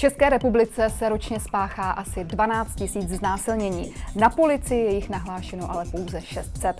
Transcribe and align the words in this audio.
České 0.00 0.28
republice 0.28 0.90
se 0.90 1.08
ročně 1.08 1.40
spáchá 1.40 1.90
asi 1.90 2.24
12 2.24 2.80
000 2.80 2.90
znásilnění. 3.06 3.94
Na 4.16 4.30
policii 4.30 4.84
je 4.84 4.94
jich 4.94 5.10
nahlášeno 5.10 5.70
ale 5.70 5.84
pouze 5.90 6.20
600. 6.20 6.76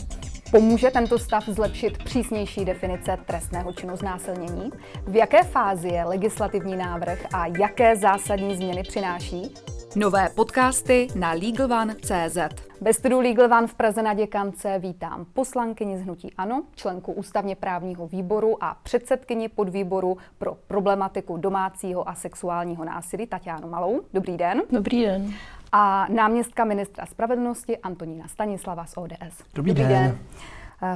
Pomůže 0.50 0.90
tento 0.90 1.18
stav 1.18 1.44
zlepšit 1.46 2.04
přísnější 2.04 2.64
definice 2.64 3.18
trestného 3.26 3.72
činu 3.72 3.96
znásilnění? 3.96 4.70
V 5.06 5.16
jaké 5.16 5.42
fázi 5.42 5.88
je 5.88 6.04
legislativní 6.04 6.76
návrh 6.76 7.26
a 7.32 7.46
jaké 7.46 7.96
zásadní 7.96 8.56
změny 8.56 8.82
přináší? 8.82 9.54
Nové 9.96 10.28
podcasty 10.34 11.08
na 11.14 11.32
LegalOne.cz 11.32 12.38
Ve 12.80 12.94
studiu 12.94 13.20
Legal 13.20 13.52
One 13.58 13.66
v 13.66 13.74
Praze 13.74 14.02
na 14.02 14.14
Děkance 14.14 14.78
vítám 14.78 15.26
poslankyni 15.32 15.98
z 15.98 16.02
Hnutí 16.02 16.32
Ano, 16.38 16.62
členku 16.74 17.12
ústavně 17.12 17.56
právního 17.56 18.06
výboru 18.08 18.64
a 18.64 18.76
předsedkyni 18.82 19.48
podvýboru 19.48 20.16
pro 20.38 20.54
problematiku 20.66 21.36
domácího 21.36 22.08
a 22.08 22.14
sexuálního 22.14 22.84
násilí 22.84 23.26
Tatianu 23.26 23.68
Malou. 23.68 24.00
Dobrý 24.14 24.36
den. 24.36 24.62
Dobrý 24.70 25.02
den. 25.02 25.34
A 25.72 26.06
náměstka 26.08 26.64
ministra 26.64 27.06
spravedlnosti 27.06 27.78
Antonína 27.78 28.28
Stanislava 28.28 28.84
z 28.86 28.96
ODS. 28.96 29.12
Dobrý, 29.54 29.72
Dobrý 29.72 29.74
den. 29.74 29.88
den. 29.88 30.18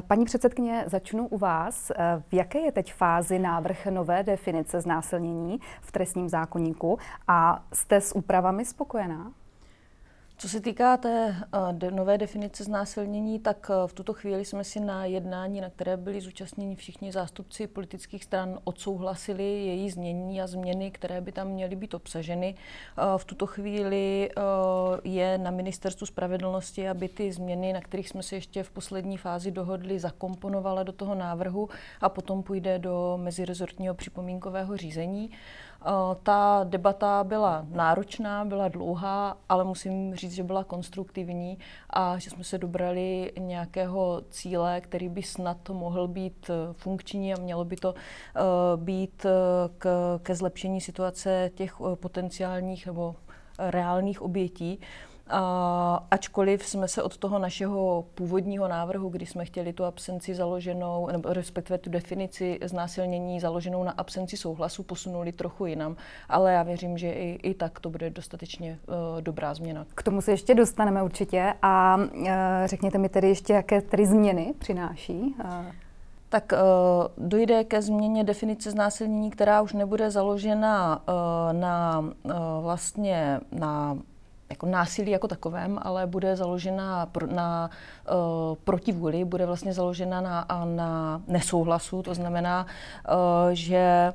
Paní 0.07 0.25
předsedkyně, 0.25 0.85
začnu 0.87 1.27
u 1.27 1.39
vás. 1.39 1.93
V 2.29 2.35
jaké 2.35 2.59
je 2.59 2.73
teď 2.73 2.93
fázi 2.93 3.39
návrh 3.39 3.87
nové 3.87 4.23
definice 4.23 4.81
znásilnění 4.81 5.61
v 5.81 5.93
trestním 5.93 6.29
zákonníku 6.29 6.99
a 7.29 7.65
jste 7.73 8.01
s 8.01 8.17
úpravami 8.17 8.65
spokojená? 8.65 9.33
Co 10.39 10.49
se 10.49 10.61
týká 10.61 10.97
té 10.97 11.37
uh, 11.83 11.91
nové 11.91 12.19
definice 12.19 12.65
znásilnění, 12.65 13.39
tak 13.39 13.71
uh, 13.71 13.87
v 13.87 13.93
tuto 13.93 14.13
chvíli 14.13 14.45
jsme 14.45 14.65
si 14.65 14.81
na 14.81 15.05
jednání, 15.05 15.61
na 15.61 15.71
které 15.71 15.97
byli 15.97 16.21
zúčastněni 16.21 16.77
všichni 16.77 17.13
zástupci 17.13 17.67
politických 17.67 18.25
stran, 18.25 18.59
odsouhlasili 18.65 19.43
její 19.45 19.91
změní 19.91 20.43
a 20.43 20.47
změny, 20.47 20.91
které 20.91 21.21
by 21.21 21.33
tam 21.33 21.49
měly 21.49 21.77
být 21.77 21.95
obsaženy. 21.95 22.55
Uh, 22.99 23.19
v 23.19 23.25
tuto 23.25 23.47
chvíli 23.47 24.31
je 25.05 25.39
na 25.39 25.51
ministerstvu 25.51 26.07
spravedlnosti, 26.07 26.89
aby 26.89 27.09
ty 27.09 27.33
změny, 27.33 27.73
na 27.73 27.81
kterých 27.81 28.09
jsme 28.09 28.23
se 28.23 28.35
ještě 28.35 28.63
v 28.63 28.71
poslední 28.71 29.17
fázi 29.17 29.51
dohodli, 29.51 29.99
zakomponovala 29.99 30.83
do 30.83 30.93
toho 30.93 31.15
návrhu 31.15 31.69
a 32.01 32.09
potom 32.09 32.43
půjde 32.43 32.79
do 32.79 33.19
mezirezortního 33.23 33.95
připomínkového 33.95 34.77
řízení. 34.77 35.31
Eh, 35.87 36.17
ta 36.23 36.61
debata 36.65 37.25
byla 37.25 37.67
náročná, 37.71 38.45
byla 38.45 38.69
dlouhá, 38.69 39.37
ale 39.49 39.65
musím 39.65 40.15
říct, 40.15 40.33
že 40.33 40.43
byla 40.43 40.65
konstruktivní 40.65 41.59
a 41.91 42.19
že 42.19 42.31
jsme 42.31 42.45
se 42.45 42.59
dobrali 42.59 43.33
nějakého 43.39 44.23
cíle, 44.31 44.81
který 44.81 45.09
by 45.09 45.23
snad 45.23 45.69
mohl 45.69 46.09
být 46.09 46.51
eh, 46.51 46.73
funkční 46.73 47.35
a 47.35 47.41
mělo 47.41 47.65
by 47.65 47.77
to 47.77 47.95
eh, 47.95 48.41
být 48.77 49.27
ke 50.23 50.35
zlepšení 50.35 50.81
situace 50.81 51.51
těch 51.55 51.77
potenciálních 51.95 52.87
nebo 52.87 53.17
reálných 53.59 54.23
obětí. 54.23 54.81
A, 55.31 56.07
ačkoliv 56.11 56.67
jsme 56.67 56.89
se 56.89 57.03
od 57.03 57.17
toho 57.17 57.39
našeho 57.39 58.05
původního 58.15 58.69
návrhu, 58.69 59.09
kdy 59.09 59.27
jsme 59.27 59.45
chtěli 59.45 59.73
tu 59.73 59.85
absenci 59.85 60.35
založenou, 60.35 61.09
nebo 61.13 61.33
respektive 61.33 61.79
tu 61.79 61.91
definici 61.91 62.59
znásilnění 62.63 63.41
založenou 63.41 63.85
na 63.85 63.93
absenci 63.93 64.37
souhlasu, 64.37 64.83
posunuli 64.83 65.33
trochu 65.33 65.67
jinam, 65.67 65.97
ale 66.29 66.53
já 66.53 66.63
věřím, 66.63 66.99
že 66.99 67.13
i, 67.13 67.39
i 67.43 67.55
tak 67.55 67.81
to 67.81 67.91
bude 67.91 68.11
dostatečně 68.11 68.79
uh, 68.87 68.95
dobrá 69.23 69.55
změna. 69.55 69.87
K 69.95 70.03
tomu 70.03 70.21
se 70.21 70.31
ještě 70.31 70.55
dostaneme 70.55 71.03
určitě 71.03 71.55
a 71.63 71.97
uh, 71.97 72.29
řekněte 72.65 72.99
mi 72.99 73.09
tedy 73.09 73.29
ještě, 73.29 73.53
jaké 73.53 73.81
tedy 73.81 74.07
změny 74.07 74.55
přináší. 74.59 75.35
Uh 75.45 75.65
tak 76.35 76.53
uh, 76.53 77.29
dojde 77.29 77.65
ke 77.65 77.83
změně 77.83 78.25
definice 78.25 78.71
znásilnění, 78.71 79.31
která 79.31 79.63
už 79.63 79.73
nebude 79.73 80.11
založena 80.11 81.03
uh, 81.09 81.61
na 81.61 81.99
uh, 81.99 82.33
vlastně 82.63 83.41
na 83.53 83.99
jako 84.55 84.67
násilí 84.67 85.11
jako 85.11 85.29
takovém, 85.29 85.79
ale 85.83 86.07
bude 86.07 86.37
založena 86.37 87.07
pro, 87.07 87.27
na 87.27 87.71
uh, 88.11 88.57
protivůli, 88.65 89.25
bude 89.25 89.47
vlastně 89.47 89.73
založena 89.73 90.21
na, 90.21 90.47
na 90.65 91.23
nesouhlasu, 91.29 92.03
to 92.03 92.15
znamená, 92.15 92.67
uh, 92.67 93.51
že 93.53 94.13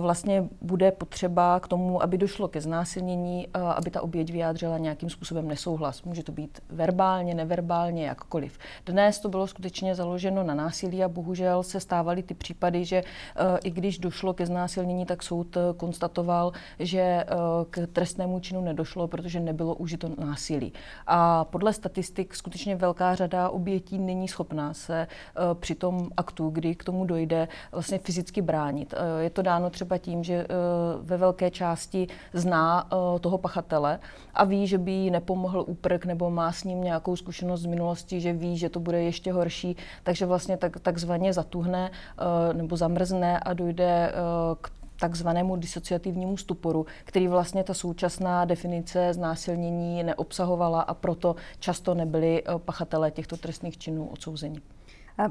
vlastně 0.00 0.48
bude 0.60 0.90
potřeba 0.90 1.60
k 1.60 1.68
tomu, 1.68 2.02
aby 2.02 2.18
došlo 2.18 2.48
ke 2.48 2.60
znásilnění, 2.60 3.48
eh, 3.54 3.60
aby 3.60 3.90
ta 3.90 4.02
oběť 4.02 4.32
vyjádřila 4.32 4.78
nějakým 4.78 5.10
způsobem 5.10 5.48
nesouhlas. 5.48 6.02
Může 6.02 6.22
to 6.22 6.32
být 6.32 6.60
verbálně, 6.68 7.34
neverbálně, 7.34 8.06
jakkoliv. 8.06 8.58
Dnes 8.86 9.18
to 9.18 9.28
bylo 9.28 9.46
skutečně 9.46 9.94
založeno 9.94 10.42
na 10.42 10.54
násilí 10.54 11.04
a 11.04 11.08
bohužel 11.08 11.62
se 11.62 11.80
stávaly 11.80 12.22
ty 12.22 12.34
případy, 12.34 12.84
že 12.84 12.96
eh, 12.96 13.58
i 13.64 13.70
když 13.70 13.98
došlo 13.98 14.34
ke 14.34 14.46
znásilnění, 14.46 15.06
tak 15.06 15.22
soud 15.22 15.56
konstatoval, 15.76 16.52
že 16.78 17.24
k 17.70 17.86
trestnému 17.92 18.40
činu 18.40 18.60
nedošlo, 18.60 19.08
protože 19.08 19.40
nebylo 19.40 19.74
užito 19.74 20.08
násilí. 20.18 20.72
A 21.06 21.44
podle 21.44 21.72
statistik 21.72 22.34
skutečně 22.34 22.76
velká 22.76 23.14
řada 23.14 23.48
obětí 23.48 23.98
není 23.98 24.28
schopná 24.28 24.74
se 24.74 25.06
při 25.54 25.74
tom 25.74 26.08
aktu, 26.16 26.50
kdy 26.50 26.74
k 26.74 26.84
tomu 26.84 27.04
dojde, 27.04 27.48
vlastně 27.72 27.98
fyzicky 27.98 28.42
bránit. 28.42 28.94
Je 29.20 29.30
to 29.30 29.42
dáno 29.42 29.61
dáno 29.62 29.70
třeba 29.70 29.98
tím, 29.98 30.24
že 30.24 30.34
eh, 30.34 30.46
ve 31.02 31.16
velké 31.16 31.50
části 31.50 32.06
zná 32.32 32.86
eh, 32.86 33.18
toho 33.20 33.38
pachatele 33.38 33.98
a 34.34 34.44
ví, 34.44 34.66
že 34.66 34.78
by 34.78 34.90
jí 34.90 35.10
nepomohl 35.10 35.64
úprk 35.66 36.04
nebo 36.04 36.30
má 36.30 36.52
s 36.52 36.64
ním 36.64 36.84
nějakou 36.84 37.16
zkušenost 37.16 37.60
z 37.60 37.66
minulosti, 37.66 38.20
že 38.20 38.32
ví, 38.32 38.58
že 38.58 38.68
to 38.68 38.80
bude 38.80 39.02
ještě 39.02 39.32
horší, 39.32 39.76
takže 40.02 40.26
vlastně 40.26 40.56
tak, 40.56 40.80
takzvaně 40.80 41.32
zatuhne 41.32 41.90
eh, 41.90 42.54
nebo 42.54 42.76
zamrzne 42.76 43.38
a 43.38 43.52
dojde 43.52 44.12
k 44.60 44.70
takzvanému 45.00 45.56
disociativnímu 45.56 46.36
stuporu, 46.36 46.86
který 47.04 47.28
vlastně 47.28 47.64
ta 47.64 47.74
současná 47.74 48.44
definice 48.44 49.14
znásilnění 49.14 50.02
neobsahovala 50.02 50.80
a 50.80 50.94
proto 50.94 51.36
často 51.58 51.94
nebyli 51.94 52.42
pachatelé 52.58 53.10
těchto 53.10 53.36
trestných 53.36 53.78
činů 53.78 54.08
odsouzeni. 54.12 54.60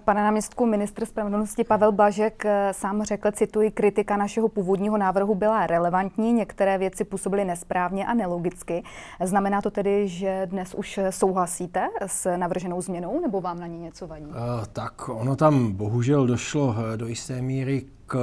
Pane 0.05 0.23
náměstku, 0.23 0.65
ministr 0.65 1.05
spravedlnosti 1.05 1.63
Pavel 1.63 1.91
Blažek 1.91 2.45
eh, 2.45 2.69
sám 2.71 3.03
řekl, 3.03 3.31
cituji, 3.31 3.71
kritika 3.71 4.17
našeho 4.17 4.49
původního 4.49 4.97
návrhu 4.97 5.35
byla 5.35 5.67
relevantní, 5.67 6.33
některé 6.33 6.77
věci 6.77 7.03
působily 7.03 7.45
nesprávně 7.45 8.05
a 8.05 8.13
nelogicky. 8.13 8.83
Znamená 9.23 9.61
to 9.61 9.71
tedy, 9.71 10.07
že 10.07 10.41
dnes 10.45 10.73
už 10.73 10.99
souhlasíte 11.09 11.87
s 12.07 12.37
navrženou 12.37 12.81
změnou, 12.81 13.21
nebo 13.21 13.41
vám 13.41 13.59
na 13.59 13.67
ní 13.67 13.79
něco 13.79 14.07
vadí? 14.07 14.25
Uh, 14.25 14.35
tak 14.73 15.09
ono 15.09 15.35
tam 15.35 15.71
bohužel 15.71 16.27
došlo 16.27 16.75
eh, 16.93 16.97
do 16.97 17.07
jisté 17.07 17.41
míry 17.41 17.85
k, 18.11 18.17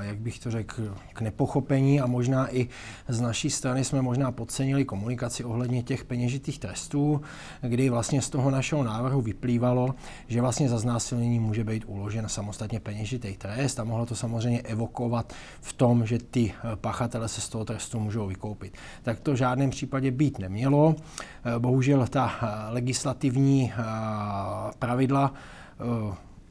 jak 0.00 0.18
bych 0.18 0.38
to 0.38 0.50
řekl, 0.50 0.94
k 1.12 1.20
nepochopení 1.20 2.00
a 2.00 2.06
možná 2.06 2.54
i 2.54 2.68
z 3.08 3.20
naší 3.20 3.50
strany 3.50 3.84
jsme 3.84 4.02
možná 4.02 4.32
podcenili 4.32 4.84
komunikaci 4.84 5.44
ohledně 5.44 5.82
těch 5.82 6.04
peněžitých 6.04 6.58
trestů, 6.58 7.20
kdy 7.62 7.90
vlastně 7.90 8.22
z 8.22 8.30
toho 8.30 8.50
našeho 8.50 8.84
návrhu 8.84 9.20
vyplývalo, 9.20 9.94
že 10.28 10.40
vlastně 10.40 10.68
za 10.68 10.78
znásilnění 10.78 11.40
může 11.40 11.64
být 11.64 11.84
uložen 11.86 12.28
samostatně 12.28 12.80
peněžitý 12.80 13.36
trest 13.36 13.80
a 13.80 13.84
mohlo 13.84 14.06
to 14.06 14.16
samozřejmě 14.16 14.60
evokovat 14.60 15.32
v 15.60 15.72
tom, 15.72 16.06
že 16.06 16.18
ty 16.18 16.54
pachatele 16.74 17.28
se 17.28 17.40
z 17.40 17.48
toho 17.48 17.64
trestu 17.64 18.00
můžou 18.00 18.26
vykoupit. 18.26 18.76
Tak 19.02 19.20
to 19.20 19.32
v 19.32 19.36
žádném 19.36 19.70
případě 19.70 20.10
být 20.10 20.38
nemělo. 20.38 20.94
Bohužel 21.58 22.06
ta 22.06 22.32
legislativní 22.70 23.72
pravidla 24.78 25.34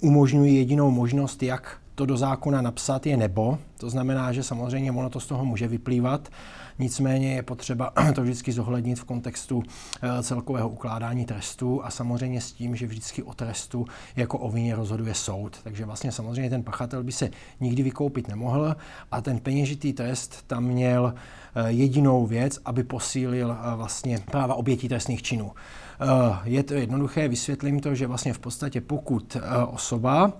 umožňují 0.02 0.56
jedinou 0.56 0.92
možnost, 0.92 1.44
jak 1.44 1.78
to 1.96 2.06
do 2.06 2.18
zákona 2.18 2.62
napsat 2.62 3.06
je 3.06 3.18
nebo, 3.18 3.58
to 3.78 3.90
znamená, 3.90 4.34
že 4.34 4.44
samozřejmě 4.44 4.92
ono 4.92 5.10
to 5.10 5.20
z 5.20 5.26
toho 5.26 5.46
může 5.46 5.68
vyplývat, 5.68 6.30
nicméně 6.80 7.36
je 7.36 7.44
potřeba 7.44 7.94
to 8.16 8.22
vždycky 8.22 8.52
zohlednit 8.52 9.00
v 9.00 9.04
kontextu 9.04 9.64
eh, 10.02 10.24
celkového 10.24 10.70
ukládání 10.70 11.26
trestu 11.26 11.86
a 11.86 11.90
samozřejmě 11.90 12.42
s 12.42 12.52
tím, 12.52 12.76
že 12.76 12.88
vždycky 12.88 13.24
o 13.24 13.34
trestu 13.34 13.86
jako 14.16 14.38
o 14.38 14.50
vině 14.52 14.76
rozhoduje 14.76 15.14
soud. 15.14 15.58
Takže 15.64 15.86
vlastně 15.86 16.12
samozřejmě 16.12 16.50
ten 16.50 16.64
pachatel 16.64 17.04
by 17.04 17.12
se 17.12 17.30
nikdy 17.60 17.84
vykoupit 17.84 18.28
nemohl 18.28 18.76
a 19.12 19.22
ten 19.22 19.40
peněžitý 19.40 19.94
trest 19.94 20.44
tam 20.48 20.64
měl 20.64 21.14
eh, 21.56 21.72
jedinou 21.72 22.26
věc, 22.26 22.60
aby 22.66 22.84
posílil 22.84 23.52
eh, 23.52 23.76
vlastně 23.76 24.20
práva 24.32 24.56
obětí 24.56 24.90
trestných 24.90 25.24
činů. 25.24 25.52
Je 26.44 26.64
to 26.64 26.74
jednoduché, 26.74 27.28
vysvětlím 27.28 27.80
to, 27.80 27.96
že 27.96 28.08
vlastně 28.08 28.34
v 28.34 28.40
podstatě 28.40 28.82
pokud 28.82 29.38
osoba 29.68 30.34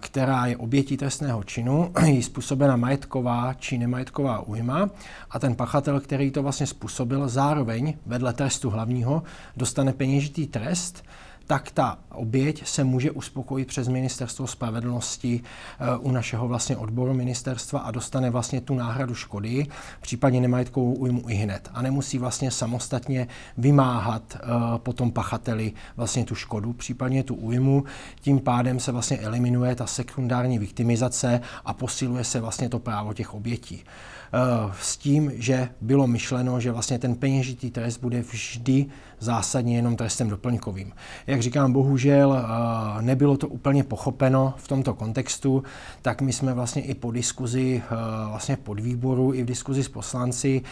která 0.00 0.46
je 0.46 0.56
obětí 0.56 0.96
trestného 0.96 1.44
činu, 1.44 1.92
je 2.04 2.22
způsobena 2.22 2.76
majetková 2.76 3.54
či 3.54 3.78
nemajetková 3.78 4.40
újma 4.40 4.90
a 5.30 5.38
ten 5.38 5.54
pachatel, 5.54 6.00
který 6.00 6.30
to 6.30 6.42
vlastně 6.42 6.66
způsobil, 6.66 7.28
zároveň 7.28 7.94
vedle 8.06 8.32
trestu 8.32 8.70
hlavního 8.70 9.22
dostane 9.56 9.92
peněžitý 9.92 10.46
trest, 10.46 11.04
tak 11.46 11.70
ta 11.70 11.98
oběť 12.12 12.66
se 12.66 12.84
může 12.84 13.10
uspokojit 13.10 13.68
přes 13.68 13.88
ministerstvo 13.88 14.46
spravedlnosti 14.46 15.40
eh, 15.40 15.96
u 15.98 16.10
našeho 16.10 16.48
vlastně 16.48 16.76
odboru 16.76 17.14
ministerstva 17.14 17.80
a 17.80 17.90
dostane 17.90 18.30
vlastně 18.30 18.60
tu 18.60 18.74
náhradu 18.74 19.14
škody, 19.14 19.66
případně 20.00 20.40
nemajetkovou 20.40 20.94
újmu 20.94 21.22
i 21.28 21.34
hned. 21.34 21.70
A 21.72 21.82
nemusí 21.82 22.18
vlastně 22.18 22.50
samostatně 22.50 23.28
vymáhat 23.58 24.36
potom 24.76 25.12
pachateli 25.12 25.72
vlastně 25.96 26.24
tu 26.24 26.34
škodu, 26.34 26.72
případně 26.72 27.22
tu 27.22 27.34
újmu. 27.34 27.84
Tím 28.20 28.40
pádem 28.40 28.80
se 28.80 28.92
vlastně 28.92 29.18
eliminuje 29.18 29.74
ta 29.74 29.86
sekundární 29.86 30.58
viktimizace 30.58 31.40
a 31.64 31.74
posiluje 31.74 32.24
se 32.24 32.40
vlastně 32.40 32.68
to 32.68 32.78
právo 32.78 33.14
těch 33.14 33.34
obětí. 33.34 33.84
Eh, 34.32 34.72
s 34.80 34.96
tím, 34.96 35.32
že 35.34 35.68
bylo 35.80 36.06
myšleno, 36.06 36.60
že 36.60 36.72
vlastně 36.72 36.98
ten 36.98 37.14
peněžitý 37.14 37.70
trest 37.70 37.98
bude 37.98 38.20
vždy 38.20 38.86
zásadně 39.18 39.76
jenom 39.76 39.96
trestem 39.96 40.28
doplňkovým. 40.28 40.92
Jak 41.26 41.42
říkám, 41.42 41.72
bohužel 41.72 42.36
eh, 42.38 43.02
nebylo 43.02 43.36
to 43.36 43.48
úplně 43.48 43.84
pochopeno 43.84 44.54
v 44.56 44.68
tomto 44.68 44.94
kontextu, 44.94 45.62
tak 46.02 46.22
my 46.22 46.32
jsme 46.32 46.54
vlastně 46.54 46.82
i 46.82 46.94
po 46.94 47.10
diskuzi 47.10 47.82
eh, 47.84 47.94
vlastně 48.28 48.56
pod 48.56 48.80
výboru 48.80 49.34
i 49.34 49.42
v 49.42 49.46
diskuzi 49.46 49.84
s 49.84 49.88
poslanci 49.88 50.62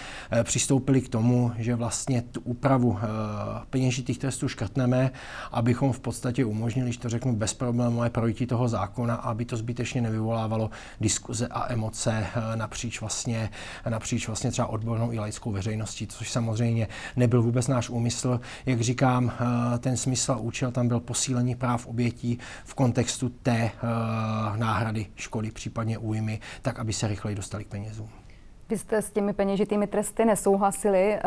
přistoupili 0.42 1.00
k 1.00 1.08
tomu, 1.08 1.52
že 1.58 1.74
vlastně 1.74 2.22
tu 2.22 2.40
úpravu 2.40 2.98
peněžitých 3.70 4.18
trestů 4.18 4.48
škrtneme, 4.48 5.10
abychom 5.52 5.92
v 5.92 6.00
podstatě 6.00 6.44
umožnili, 6.44 6.92
že 6.92 6.98
to 6.98 7.08
řeknu, 7.08 7.36
bezproblémové 7.36 8.10
projití 8.10 8.46
toho 8.46 8.68
zákona, 8.68 9.14
aby 9.14 9.44
to 9.44 9.56
zbytečně 9.56 10.00
nevyvolávalo 10.00 10.70
diskuze 11.00 11.48
a 11.48 11.72
emoce 11.72 12.26
napříč 12.54 13.00
vlastně 13.00 13.50
napříč 13.88 14.26
vlastně 14.26 14.50
třeba 14.50 14.68
odbornou 14.68 15.12
i 15.12 15.18
laickou 15.18 15.52
veřejností, 15.52 16.06
což 16.06 16.30
samozřejmě 16.30 16.88
nebyl 17.16 17.42
vůbec 17.42 17.68
náš 17.68 17.90
úmysl. 17.90 18.33
Jak 18.66 18.80
říkám, 18.80 19.32
eh, 19.74 19.78
ten 19.78 19.96
smysl 19.96 20.32
a 20.32 20.36
účel 20.36 20.72
tam 20.72 20.88
byl 20.88 21.00
posílení 21.00 21.54
práv 21.54 21.86
obětí 21.86 22.38
v 22.64 22.74
kontextu 22.74 23.28
té 23.28 23.56
eh, 23.56 23.70
náhrady 24.56 25.06
škody, 25.14 25.50
případně 25.50 25.98
újmy, 25.98 26.40
tak 26.62 26.78
aby 26.78 26.92
se 26.92 27.08
rychleji 27.08 27.36
dostali 27.36 27.64
k 27.64 27.68
penězům. 27.68 28.08
Vy 28.68 28.78
jste 28.78 29.02
s 29.02 29.10
těmi 29.10 29.32
peněžitými 29.32 29.86
tresty 29.86 30.24
nesouhlasili, 30.24 31.14
eh, 31.14 31.20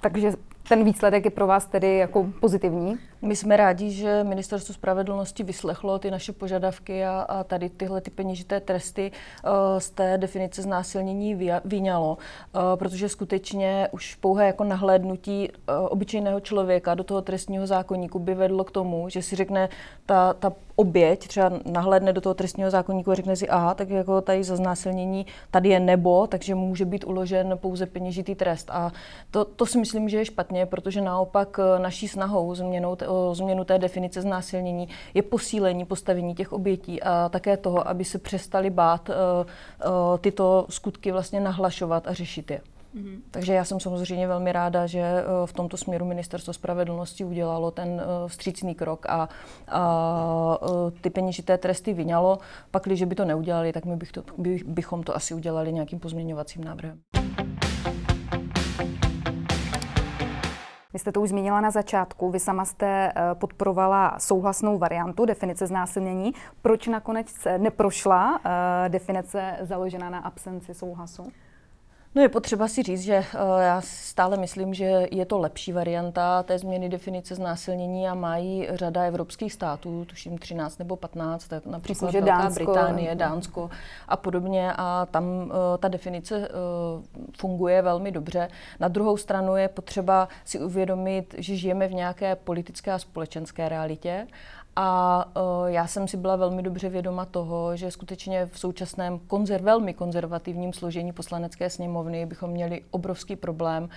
takže 0.00 0.32
ten 0.68 0.84
výsledek 0.84 1.24
je 1.24 1.30
pro 1.30 1.46
vás 1.46 1.66
tedy 1.66 1.96
jako 1.96 2.26
pozitivní? 2.40 2.98
My 3.22 3.36
jsme 3.36 3.56
rádi, 3.56 3.90
že 3.90 4.24
Ministerstvo 4.24 4.74
spravedlnosti 4.74 5.42
vyslechlo 5.42 5.98
ty 5.98 6.10
naše 6.10 6.32
požadavky 6.32 7.04
a, 7.04 7.20
a 7.20 7.44
tady 7.44 7.70
tyhle 7.70 8.00
ty 8.00 8.10
peněžité 8.10 8.60
tresty 8.60 9.12
uh, 9.44 9.50
z 9.78 9.90
té 9.90 10.18
definice 10.18 10.62
znásilnění 10.62 11.50
vyňalo, 11.64 12.18
uh, 12.18 12.60
protože 12.74 13.08
skutečně 13.08 13.88
už 13.90 14.14
pouhé 14.14 14.46
jako 14.46 14.64
nahlédnutí 14.64 15.48
uh, 15.48 15.86
obyčejného 15.90 16.40
člověka 16.40 16.94
do 16.94 17.04
toho 17.04 17.22
trestního 17.22 17.66
zákonníku 17.66 18.18
by 18.18 18.34
vedlo 18.34 18.64
k 18.64 18.70
tomu, 18.70 19.08
že 19.08 19.22
si 19.22 19.36
řekne 19.36 19.68
ta, 20.06 20.34
ta 20.34 20.52
oběť, 20.76 21.28
třeba 21.28 21.52
nahlédne 21.72 22.12
do 22.12 22.20
toho 22.20 22.34
trestního 22.34 22.70
zákonníku 22.70 23.10
a 23.10 23.14
řekne 23.14 23.36
si, 23.36 23.48
aha, 23.48 23.74
tak 23.74 23.90
jako 23.90 24.20
tady 24.20 24.44
za 24.44 24.56
znásilnění 24.56 25.26
tady 25.50 25.68
je 25.68 25.80
nebo, 25.80 26.26
takže 26.26 26.54
může 26.54 26.84
být 26.84 27.04
uložen 27.04 27.58
pouze 27.60 27.86
peněžitý 27.86 28.34
trest. 28.34 28.70
A 28.70 28.92
to, 29.30 29.44
to 29.44 29.66
si 29.66 29.78
myslím, 29.78 30.08
že 30.08 30.18
je 30.18 30.24
špatně, 30.24 30.66
protože 30.66 31.00
naopak 31.00 31.60
naší 31.78 32.08
snahou 32.08 32.54
změnou 32.54 32.96
o 33.10 33.34
změnu 33.34 33.64
té 33.64 33.78
definice 33.78 34.22
znásilnění 34.22 34.88
je 35.14 35.22
posílení 35.22 35.84
postavení 35.84 36.34
těch 36.34 36.52
obětí 36.52 37.02
a 37.02 37.28
také 37.28 37.56
toho, 37.56 37.88
aby 37.88 38.04
se 38.04 38.18
přestali 38.18 38.70
bát 38.70 39.08
uh, 39.08 39.14
uh, 39.14 40.18
tyto 40.18 40.66
skutky 40.70 41.12
vlastně 41.12 41.40
nahlašovat 41.40 42.06
a 42.06 42.12
řešit 42.12 42.50
je. 42.50 42.60
Mm-hmm. 42.96 43.20
Takže 43.30 43.54
já 43.54 43.64
jsem 43.64 43.80
samozřejmě 43.80 44.28
velmi 44.28 44.52
ráda, 44.52 44.86
že 44.86 45.00
eh, 45.00 45.24
v 45.46 45.52
tomto 45.52 45.76
směru 45.76 46.04
Ministerstvo 46.04 46.52
spravedlnosti 46.52 47.24
udělalo 47.24 47.70
ten 47.70 48.02
vstřícný 48.26 48.74
krok 48.74 49.06
a, 49.06 49.28
a 49.68 50.58
ty 51.00 51.10
peněžité 51.10 51.58
tresty 51.58 51.94
vyňalo. 51.94 52.38
Pak, 52.70 52.82
když 52.82 53.04
by 53.04 53.14
to 53.14 53.24
neudělali, 53.24 53.72
tak 53.72 53.84
my 53.84 53.96
bych 53.96 54.12
to, 54.12 54.22
by, 54.38 54.60
bychom 54.66 55.02
to 55.02 55.16
asi 55.16 55.34
udělali 55.34 55.72
nějakým 55.72 55.98
pozměňovacím 55.98 56.64
návrhem. 56.64 57.00
Vy 60.92 60.98
jste 60.98 61.12
to 61.12 61.20
už 61.20 61.28
zmínila 61.28 61.60
na 61.60 61.70
začátku, 61.70 62.30
vy 62.30 62.40
sama 62.40 62.64
jste 62.64 63.12
eh, 63.16 63.34
podporovala 63.34 64.16
souhlasnou 64.18 64.78
variantu 64.78 65.24
definice 65.24 65.66
znásilnění. 65.66 66.34
Proč 66.62 66.86
nakonec 66.86 67.26
neprošla 67.58 68.40
eh, 68.44 68.88
definice 68.88 69.56
založená 69.60 70.10
na 70.10 70.18
absenci 70.18 70.74
souhlasu? 70.74 71.32
No 72.14 72.22
je 72.22 72.28
potřeba 72.28 72.68
si 72.68 72.82
říct, 72.82 73.02
že 73.02 73.18
uh, 73.18 73.60
já 73.60 73.80
stále 73.80 74.36
myslím, 74.36 74.74
že 74.74 75.08
je 75.10 75.26
to 75.26 75.38
lepší 75.38 75.72
varianta 75.72 76.42
té 76.42 76.58
změny 76.58 76.88
definice 76.88 77.34
znásilnění 77.34 78.08
a 78.08 78.14
mají 78.14 78.68
řada 78.70 79.02
evropských 79.02 79.52
států, 79.52 80.04
tuším 80.04 80.38
13 80.38 80.78
nebo 80.78 80.96
15, 80.96 81.48
tak 81.48 81.66
například 81.66 82.06
Myslím, 82.06 82.24
Velká 82.24 82.42
Dánsko, 82.42 82.64
Británie, 82.64 83.14
Dánsko 83.14 83.70
a 84.08 84.16
podobně 84.16 84.72
a 84.76 85.06
tam 85.10 85.24
uh, 85.24 85.50
ta 85.78 85.88
definice 85.88 86.38
uh, 86.38 87.04
funguje 87.38 87.82
velmi 87.82 88.12
dobře. 88.12 88.48
Na 88.80 88.88
druhou 88.88 89.16
stranu 89.16 89.56
je 89.56 89.68
potřeba 89.68 90.28
si 90.44 90.60
uvědomit, 90.60 91.34
že 91.38 91.56
žijeme 91.56 91.88
v 91.88 91.94
nějaké 91.94 92.36
politické 92.36 92.92
a 92.92 92.98
společenské 92.98 93.68
realitě 93.68 94.26
a 94.76 95.24
uh, 95.36 95.66
já 95.66 95.86
jsem 95.86 96.08
si 96.08 96.16
byla 96.16 96.36
velmi 96.36 96.62
dobře 96.62 96.88
vědoma 96.88 97.24
toho, 97.24 97.76
že 97.76 97.90
skutečně 97.90 98.46
v 98.46 98.58
současném 98.58 99.18
konzer, 99.18 99.62
velmi 99.62 99.94
konzervativním 99.94 100.72
složení 100.72 101.12
poslanecké 101.12 101.70
sněmovny 101.70 102.26
bychom 102.26 102.50
měli 102.50 102.82
obrovský 102.90 103.36
problém 103.36 103.82
uh, 103.84 103.90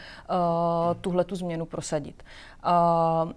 tuhle 1.01 1.23
tu 1.23 1.35
změnu 1.35 1.65
prosadit. 1.65 2.23
Uh, 3.25 3.31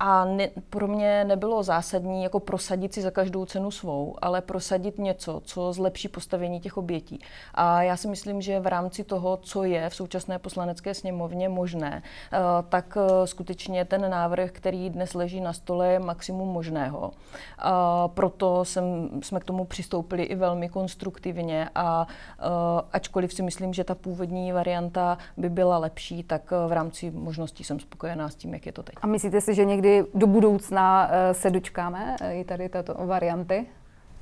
a 0.00 0.24
ne, 0.24 0.48
pro 0.70 0.88
mě 0.88 1.24
nebylo 1.24 1.62
zásadní 1.62 2.22
jako 2.22 2.40
prosadit 2.40 2.94
si 2.94 3.02
za 3.02 3.10
každou 3.10 3.44
cenu 3.44 3.70
svou, 3.70 4.16
ale 4.22 4.40
prosadit 4.40 4.98
něco, 4.98 5.40
co 5.44 5.72
zlepší 5.72 6.08
postavení 6.08 6.60
těch 6.60 6.76
obětí. 6.76 7.18
A 7.54 7.82
já 7.82 7.96
si 7.96 8.08
myslím, 8.08 8.40
že 8.40 8.60
v 8.60 8.66
rámci 8.66 9.04
toho, 9.04 9.36
co 9.36 9.64
je 9.64 9.90
v 9.90 9.94
současné 9.94 10.38
poslanecké 10.38 10.94
sněmovně 10.94 11.48
možné, 11.48 12.02
eh, 12.32 12.38
tak 12.68 12.98
eh, 13.00 13.26
skutečně 13.26 13.84
ten 13.84 14.10
návrh, 14.10 14.50
který 14.50 14.90
dnes 14.90 15.14
leží 15.14 15.40
na 15.40 15.52
stole, 15.52 15.88
je 15.88 15.98
maximum 15.98 16.48
možného. 16.48 17.10
A 17.58 18.08
proto 18.08 18.64
jsem, 18.64 19.10
jsme 19.22 19.40
k 19.40 19.44
tomu 19.44 19.64
přistoupili 19.64 20.22
i 20.22 20.34
velmi 20.34 20.68
konstruktivně 20.68 21.68
a 21.74 22.06
eh, 22.38 22.44
ačkoliv 22.92 23.32
si 23.32 23.42
myslím, 23.42 23.72
že 23.72 23.84
ta 23.84 23.94
původní 23.94 24.52
varianta 24.52 25.18
by 25.36 25.50
byla 25.50 25.78
lepší, 25.78 26.22
tak 26.22 26.50
v 26.50 26.72
rámci 26.72 27.10
možností 27.10 27.64
jsem 27.64 27.80
spokojená 27.80 28.28
s 28.28 28.34
tím, 28.34 28.54
jak 28.54 28.66
je 28.66 28.72
to 28.72 28.82
teď. 28.82 28.94
A 29.02 29.06
myslíte 29.06 29.40
si, 29.40 29.54
že 29.54 29.64
někdy 29.64 29.83
do 30.14 30.26
budoucna 30.26 31.08
eh, 31.10 31.34
se 31.34 31.50
dočkáme 31.50 32.16
eh, 32.20 32.34
i 32.34 32.44
tady 32.44 32.68
této 32.68 32.94
varianty? 33.06 33.66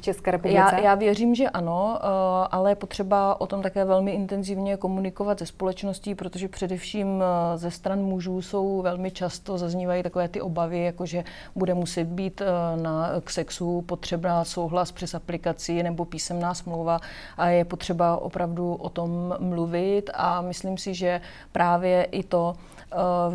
České 0.00 0.30
republice? 0.30 0.74
Já, 0.74 0.80
já 0.80 0.94
věřím, 0.94 1.34
že 1.34 1.50
ano, 1.50 1.98
eh, 2.00 2.06
ale 2.50 2.70
je 2.70 2.74
potřeba 2.74 3.40
o 3.40 3.46
tom 3.46 3.62
také 3.62 3.84
velmi 3.84 4.10
intenzivně 4.10 4.76
komunikovat 4.76 5.38
se 5.38 5.46
společností, 5.46 6.14
protože 6.14 6.48
především 6.48 7.24
ze 7.56 7.70
stran 7.70 7.98
mužů 7.98 8.42
jsou 8.42 8.82
velmi 8.82 9.10
často 9.10 9.58
zaznívají 9.58 10.02
takové 10.02 10.28
ty 10.28 10.40
obavy, 10.40 10.84
jako 10.84 11.06
že 11.06 11.24
bude 11.54 11.74
muset 11.74 12.04
být 12.04 12.42
na, 12.82 13.10
k 13.24 13.30
sexu 13.30 13.82
potřebná 13.82 14.44
souhlas 14.44 14.92
přes 14.92 15.14
aplikaci 15.14 15.82
nebo 15.82 16.04
písemná 16.04 16.54
smlouva 16.54 16.98
a 17.36 17.48
je 17.48 17.64
potřeba 17.64 18.16
opravdu 18.16 18.74
o 18.74 18.88
tom 18.88 19.36
mluvit 19.38 20.10
a 20.14 20.40
myslím 20.40 20.78
si, 20.78 20.94
že 20.94 21.20
právě 21.52 22.04
i 22.04 22.22
to, 22.22 22.54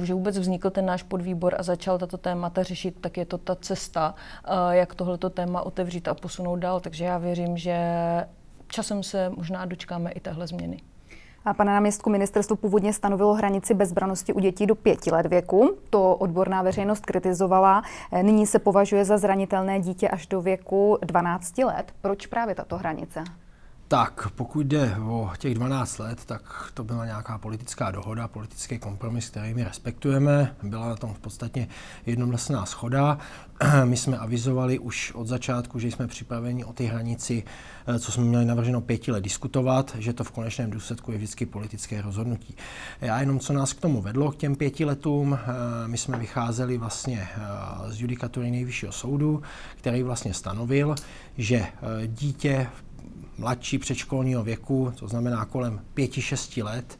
že 0.03 0.13
vůbec 0.13 0.37
vznikl 0.37 0.69
ten 0.69 0.85
náš 0.85 1.03
podvýbor 1.03 1.55
a 1.57 1.63
začal 1.63 1.97
tato 1.97 2.17
témata 2.17 2.63
řešit, 2.63 2.95
tak 3.01 3.17
je 3.17 3.25
to 3.25 3.37
ta 3.37 3.55
cesta, 3.55 4.15
eh, 4.45 4.75
jak 4.75 4.95
tohleto 4.95 5.29
téma 5.29 5.61
otevřít 5.61 6.07
a 6.07 6.13
posunout 6.13 6.55
dál. 6.55 6.79
Takže 6.79 7.05
já 7.05 7.17
věřím, 7.17 7.57
že 7.57 7.77
časem 8.67 9.03
se 9.03 9.29
možná 9.29 9.65
dočkáme 9.65 10.11
i 10.11 10.19
téhle 10.19 10.47
změny. 10.47 10.81
A 11.45 11.53
pane 11.53 11.71
náměstku, 11.71 12.09
ministerstvo 12.09 12.55
původně 12.55 12.93
stanovilo 12.93 13.33
hranici 13.33 13.73
bezbranosti 13.73 14.33
u 14.33 14.39
dětí 14.39 14.65
do 14.65 14.75
pěti 14.75 15.11
let 15.11 15.25
věku. 15.25 15.77
To 15.89 16.15
odborná 16.15 16.61
veřejnost 16.61 17.05
kritizovala. 17.05 17.83
Eh, 18.11 18.23
nyní 18.23 18.47
se 18.47 18.59
považuje 18.59 19.05
za 19.05 19.17
zranitelné 19.17 19.79
dítě 19.79 20.09
až 20.09 20.27
do 20.27 20.41
věku 20.41 20.97
12 21.01 21.63
let. 21.63 21.91
Proč 22.01 22.27
právě 22.27 22.55
tato 22.55 22.77
hranice? 22.77 23.23
Tak, 23.89 24.31
pokud 24.35 24.67
jde 24.67 24.95
o 25.05 25.31
těch 25.37 25.53
12 25.53 25.99
let, 25.99 26.25
tak 26.25 26.71
to 26.73 26.83
byla 26.83 27.05
nějaká 27.05 27.37
politická 27.37 27.91
dohoda, 27.91 28.27
politický 28.27 28.79
kompromis, 28.79 29.29
který 29.29 29.53
my 29.53 29.63
respektujeme. 29.63 30.55
Byla 30.63 30.89
na 30.89 30.95
tom 30.95 31.13
v 31.13 31.19
podstatě 31.19 31.67
jednomyslná 32.05 32.65
schoda. 32.65 33.17
My 33.83 33.97
jsme 33.97 34.17
avizovali 34.17 34.79
už 34.79 35.11
od 35.11 35.27
začátku, 35.27 35.79
že 35.79 35.87
jsme 35.87 36.07
připraveni 36.07 36.65
o 36.65 36.73
ty 36.73 36.85
hranici, 36.85 37.43
eh, 37.87 37.99
co 37.99 38.11
jsme 38.11 38.23
měli 38.23 38.45
navrženo 38.45 38.81
pěti 38.81 39.11
let, 39.11 39.23
diskutovat, 39.23 39.95
že 39.99 40.13
to 40.13 40.23
v 40.23 40.31
konečném 40.31 40.71
důsledku 40.71 41.11
je 41.11 41.17
vždycky 41.17 41.45
politické 41.45 42.01
rozhodnutí. 42.01 42.55
Já 43.01 43.19
jenom, 43.19 43.39
co 43.39 43.53
nás 43.53 43.73
k 43.73 43.81
tomu 43.81 44.01
vedlo, 44.01 44.31
k 44.31 44.37
těm 44.37 44.55
pěti 44.55 44.85
letům, 44.85 45.39
eh, 45.41 45.87
my 45.87 45.97
jsme 45.97 46.17
vycházeli 46.17 46.77
vlastně 46.77 47.27
eh, 47.35 47.39
z 47.91 48.01
judikatury 48.01 48.51
nejvyššího 48.51 48.91
soudu, 48.91 49.41
který 49.75 50.03
vlastně 50.03 50.33
stanovil, 50.33 50.95
že 51.37 51.67
dítě 52.07 52.67
mladší 53.37 53.77
předškolního 53.77 54.43
věku, 54.43 54.93
to 54.99 55.07
znamená 55.07 55.45
kolem 55.45 55.81
5-6 55.95 56.63
let, 56.63 56.97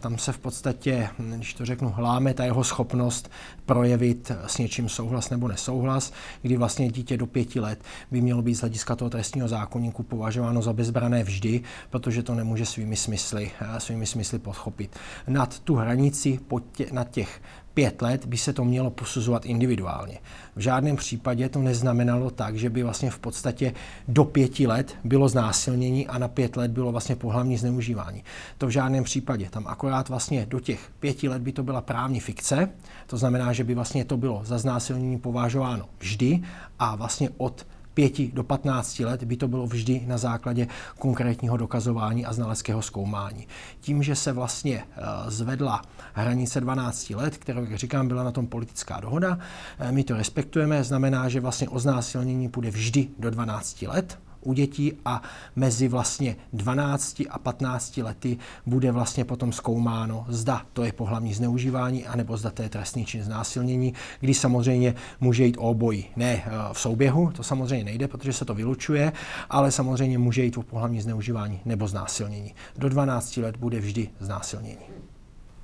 Tam 0.00 0.18
se 0.18 0.32
v 0.32 0.38
podstatě, 0.38 1.08
když 1.18 1.54
to 1.54 1.64
řeknu, 1.64 1.90
hláme 1.90 2.34
ta 2.34 2.44
jeho 2.44 2.64
schopnost 2.64 3.30
projevit 3.68 4.32
s 4.46 4.58
něčím 4.58 4.88
souhlas 4.88 5.30
nebo 5.30 5.48
nesouhlas, 5.48 6.12
kdy 6.42 6.56
vlastně 6.56 6.88
dítě 6.88 7.16
do 7.16 7.26
pěti 7.26 7.60
let 7.60 7.78
by 8.10 8.20
mělo 8.20 8.42
být 8.42 8.54
z 8.54 8.60
hlediska 8.60 8.96
toho 8.96 9.10
trestního 9.10 9.48
zákonníku 9.48 10.02
považováno 10.02 10.62
za 10.62 10.72
bezbrané 10.72 11.24
vždy, 11.24 11.60
protože 11.90 12.22
to 12.22 12.34
nemůže 12.34 12.66
svými 12.66 12.96
smysly, 12.96 13.50
svými 13.78 14.06
smysly 14.06 14.38
podchopit. 14.38 14.96
Nad 15.28 15.58
tu 15.58 15.74
hranici, 15.74 16.40
tě, 16.72 16.86
nad 16.92 17.10
těch 17.10 17.40
pět 17.78 18.02
let 18.02 18.26
by 18.26 18.36
se 18.36 18.52
to 18.52 18.64
mělo 18.64 18.90
posuzovat 18.90 19.46
individuálně. 19.46 20.18
V 20.56 20.60
žádném 20.60 20.96
případě 20.96 21.48
to 21.48 21.58
neznamenalo 21.58 22.30
tak, 22.30 22.56
že 22.56 22.70
by 22.70 22.82
vlastně 22.82 23.10
v 23.10 23.18
podstatě 23.18 23.74
do 24.08 24.24
pěti 24.24 24.66
let 24.66 24.96
bylo 25.04 25.28
znásilnění 25.28 26.06
a 26.06 26.18
na 26.18 26.28
pět 26.28 26.56
let 26.56 26.70
bylo 26.70 26.92
vlastně 26.92 27.16
pohlavní 27.16 27.56
zneužívání. 27.56 28.24
To 28.58 28.66
v 28.66 28.70
žádném 28.70 29.04
případě. 29.04 29.48
Tam 29.50 29.66
akorát 29.66 30.08
vlastně 30.08 30.46
do 30.46 30.60
těch 30.60 30.90
pěti 31.00 31.28
let 31.28 31.42
by 31.42 31.52
to 31.52 31.62
byla 31.62 31.80
právní 31.80 32.20
fikce, 32.20 32.70
to 33.06 33.16
znamená, 33.16 33.52
že 33.58 33.64
by 33.64 33.74
vlastně 33.74 34.04
to 34.04 34.16
bylo 34.16 34.42
za 34.44 34.58
znásilnění 34.58 35.18
považováno 35.18 35.88
vždy 35.98 36.42
a 36.78 36.96
vlastně 36.96 37.30
od 37.36 37.66
5 37.94 38.32
do 38.32 38.44
15 38.44 39.00
let 39.00 39.24
by 39.24 39.36
to 39.36 39.48
bylo 39.48 39.66
vždy 39.66 40.02
na 40.06 40.18
základě 40.18 40.66
konkrétního 40.98 41.56
dokazování 41.56 42.26
a 42.26 42.32
znaleckého 42.32 42.82
zkoumání. 42.82 43.46
Tím, 43.80 44.02
že 44.02 44.14
se 44.14 44.32
vlastně 44.32 44.84
eh, 44.86 45.02
zvedla 45.26 45.82
hranice 46.12 46.60
12 46.60 47.10
let, 47.10 47.36
kterou, 47.36 47.60
jak 47.60 47.74
říkám, 47.74 48.08
byla 48.08 48.22
na 48.22 48.30
tom 48.30 48.46
politická 48.46 49.00
dohoda, 49.00 49.38
eh, 49.78 49.92
my 49.92 50.04
to 50.04 50.16
respektujeme, 50.16 50.84
znamená, 50.84 51.28
že 51.28 51.40
vlastně 51.40 51.68
oznásilnění 51.68 52.48
půjde 52.48 52.70
vždy 52.70 53.08
do 53.18 53.30
12 53.30 53.82
let, 53.82 54.18
u 54.48 54.52
dětí 54.52 54.92
a 55.04 55.22
mezi 55.56 55.88
vlastně 55.88 56.36
12 56.52 57.22
a 57.30 57.38
15 57.38 57.96
lety 57.96 58.38
bude 58.66 58.92
vlastně 58.92 59.24
potom 59.24 59.52
zkoumáno, 59.52 60.26
zda 60.28 60.62
to 60.72 60.84
je 60.84 60.92
pohlavní 60.92 61.34
zneužívání, 61.34 62.06
anebo 62.06 62.36
zda 62.36 62.50
to 62.50 62.62
je 62.62 62.68
trestný 62.68 63.04
čin 63.04 63.22
znásilnění, 63.22 63.94
kdy 64.20 64.34
samozřejmě 64.34 64.94
může 65.20 65.44
jít 65.44 65.56
o 65.56 65.60
obojí. 65.60 66.06
Ne 66.16 66.42
eh, 66.46 66.50
v 66.72 66.80
souběhu, 66.80 67.30
to 67.30 67.42
samozřejmě 67.42 67.84
nejde, 67.84 68.08
protože 68.08 68.32
se 68.32 68.44
to 68.44 68.54
vylučuje, 68.54 69.12
ale 69.50 69.70
samozřejmě 69.70 70.18
může 70.18 70.44
jít 70.44 70.58
o 70.58 70.62
pohlavní 70.62 71.00
zneužívání 71.00 71.60
nebo 71.64 71.88
znásilnění. 71.88 72.54
Do 72.76 72.88
12 72.88 73.36
let 73.36 73.56
bude 73.56 73.80
vždy 73.80 74.08
znásilnění. 74.20 74.86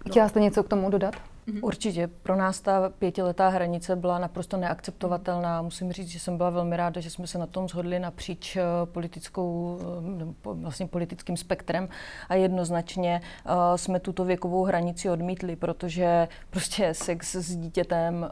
Chtěla 0.09 0.29
jste 0.29 0.41
něco 0.41 0.63
k 0.63 0.69
tomu 0.69 0.91
dodat? 0.91 1.15
Mm-hmm. 1.49 1.61
Určitě. 1.63 2.09
Pro 2.23 2.37
nás 2.37 2.61
ta 2.61 2.89
pětiletá 2.89 3.49
hranice 3.49 3.97
byla 3.97 4.19
naprosto 4.19 4.57
neakceptovatelná. 4.57 5.63
Musím 5.63 5.93
říct, 5.93 6.09
že 6.09 6.21
jsem 6.21 6.37
byla 6.37 6.51
velmi 6.51 6.77
ráda, 6.77 7.01
že 7.01 7.11
jsme 7.11 7.27
se 7.27 7.39
na 7.39 7.47
tom 7.47 7.69
shodli 7.69 7.99
napříč 7.99 8.57
eh, 8.57 8.63
politickou, 8.85 9.79
eh, 10.21 10.55
vlastně 10.55 10.87
politickým 10.87 11.37
spektrem 11.37 11.89
a 12.29 12.35
jednoznačně 12.35 13.21
uh, 13.47 13.77
jsme 13.77 14.01
tuto 14.01 14.25
věkovou 14.25 14.65
hranici 14.65 15.11
odmítli, 15.11 15.57
protože 15.57 16.29
prostě 16.51 16.95
sex 16.95 17.35
s 17.35 17.57
dítětem 17.57 18.31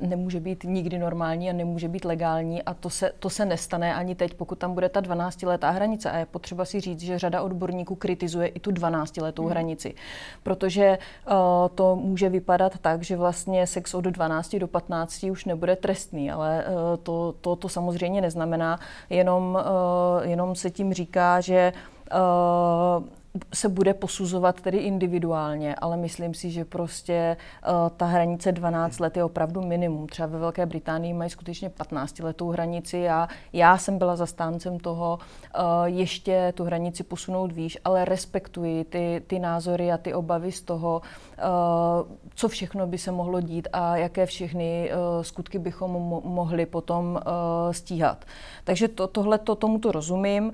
uh, 0.00 0.08
nemůže 0.08 0.40
být 0.40 0.64
nikdy 0.64 0.98
normální 0.98 1.50
a 1.50 1.52
nemůže 1.52 1.88
být 1.88 2.04
legální 2.04 2.62
a 2.62 2.74
to 2.74 2.90
se, 2.90 3.12
to 3.18 3.30
se 3.30 3.44
nestane 3.44 3.94
ani 3.94 4.14
teď, 4.14 4.34
pokud 4.34 4.58
tam 4.58 4.74
bude 4.74 4.88
ta 4.88 5.00
12-letá 5.00 5.70
hranice. 5.70 6.10
A 6.10 6.16
je 6.16 6.26
potřeba 6.26 6.64
si 6.64 6.80
říct, 6.80 7.00
že 7.00 7.18
řada 7.18 7.42
odborníků 7.42 7.94
kritizuje 7.94 8.48
i 8.48 8.60
tu 8.60 8.70
12-letou 8.70 9.42
mm. 9.42 9.48
hranici, 9.48 9.94
protože 10.42 10.98
uh, 11.26 11.34
to 11.74 11.96
může 11.96 12.31
vypadat 12.32 12.78
tak, 12.78 13.02
že 13.02 13.16
vlastně 13.16 13.66
sex 13.66 13.94
od 13.94 14.04
12 14.04 14.56
do 14.56 14.68
15 14.68 15.24
už 15.24 15.44
nebude 15.44 15.76
trestný, 15.76 16.30
ale 16.30 16.64
eh, 16.64 16.96
to, 17.02 17.34
to, 17.40 17.56
to 17.56 17.68
samozřejmě 17.68 18.20
neznamená, 18.20 18.80
jenom, 19.10 19.58
eh, 19.60 20.28
jenom 20.28 20.54
se 20.54 20.70
tím 20.70 20.92
říká, 20.92 21.40
že 21.40 21.72
eh, 22.10 23.21
se 23.54 23.68
bude 23.68 23.94
posuzovat 23.94 24.60
tedy 24.60 24.78
individuálně, 24.78 25.74
ale 25.74 25.96
myslím 25.96 26.34
si, 26.34 26.50
že 26.50 26.64
prostě 26.64 27.36
uh, 27.68 27.88
ta 27.96 28.06
hranice 28.06 28.52
12 28.52 29.00
let 29.00 29.16
je 29.16 29.24
opravdu 29.24 29.62
minimum. 29.62 30.06
Třeba 30.06 30.28
ve 30.28 30.38
Velké 30.38 30.66
Británii 30.66 31.12
mají 31.14 31.30
skutečně 31.30 31.70
15 31.70 32.18
letou 32.18 32.50
hranici 32.50 33.08
a 33.08 33.28
já 33.52 33.78
jsem 33.78 33.98
byla 33.98 34.16
zastáncem 34.16 34.78
toho 34.78 35.18
uh, 35.18 35.62
ještě 35.84 36.52
tu 36.56 36.64
hranici 36.64 37.02
posunout 37.02 37.52
výš, 37.52 37.78
ale 37.84 38.04
respektuji 38.04 38.84
ty, 38.84 39.22
ty 39.26 39.38
názory 39.38 39.92
a 39.92 39.98
ty 39.98 40.14
obavy 40.14 40.52
z 40.52 40.62
toho, 40.62 41.02
uh, 41.38 42.12
co 42.34 42.48
všechno 42.48 42.86
by 42.86 42.98
se 42.98 43.12
mohlo 43.12 43.40
dít 43.40 43.68
a 43.72 43.96
jaké 43.96 44.26
všechny 44.26 44.90
uh, 44.92 45.22
skutky 45.22 45.58
bychom 45.58 45.92
mo- 45.92 46.24
mohli 46.24 46.66
potom 46.66 47.14
uh, 47.14 47.72
stíhat. 47.72 48.24
Takže 48.64 48.88
to, 48.88 49.06
tohle 49.06 49.38
to 49.38 49.54
tomuto 49.54 49.92
rozumím. 49.92 50.44
Uh, 50.44 50.50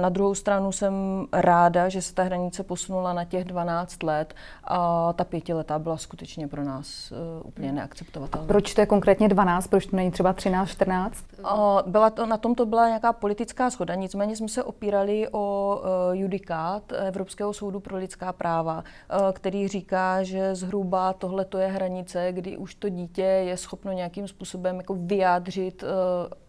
na 0.00 0.08
druhou 0.08 0.34
stranu 0.34 0.72
jsem 0.72 1.26
ráda, 1.32 1.88
že 1.94 2.02
se 2.02 2.14
ta 2.14 2.22
hranice 2.22 2.62
posunula 2.62 3.12
na 3.12 3.24
těch 3.24 3.44
12 3.44 4.02
let 4.02 4.34
a 4.64 5.12
ta 5.12 5.24
pětiletá 5.24 5.78
byla 5.78 5.96
skutečně 5.96 6.48
pro 6.48 6.64
nás 6.64 7.12
uh, 7.12 7.46
úplně 7.48 7.72
neakceptovatelná. 7.72 8.46
Proč 8.46 8.74
to 8.74 8.80
je 8.80 8.86
konkrétně 8.86 9.28
12, 9.28 9.66
proč 9.66 9.86
to 9.86 9.96
není 9.96 10.10
třeba 10.10 10.32
13, 10.32 10.68
14? 10.68 11.24
Uh, 11.38 11.48
byla 11.86 12.10
to, 12.10 12.26
na 12.26 12.36
tom 12.36 12.54
to 12.54 12.66
byla 12.66 12.86
nějaká 12.86 13.12
politická 13.12 13.70
schoda, 13.70 13.94
nicméně 13.94 14.36
jsme 14.36 14.48
se 14.48 14.64
opírali 14.64 15.28
o 15.32 15.76
uh, 15.76 16.16
judikát 16.16 16.92
Evropského 16.92 17.52
soudu 17.52 17.80
pro 17.80 17.96
lidská 17.96 18.32
práva, 18.32 18.76
uh, 18.76 19.32
který 19.32 19.68
říká, 19.68 20.22
že 20.22 20.54
zhruba 20.54 21.12
tohle 21.12 21.44
to 21.44 21.58
je 21.58 21.66
hranice, 21.66 22.32
kdy 22.32 22.56
už 22.56 22.74
to 22.74 22.88
dítě 22.88 23.22
je 23.22 23.56
schopno 23.56 23.92
nějakým 23.92 24.28
způsobem 24.28 24.76
jako 24.76 24.94
vyjádřit 24.94 25.82
uh, 25.82 25.88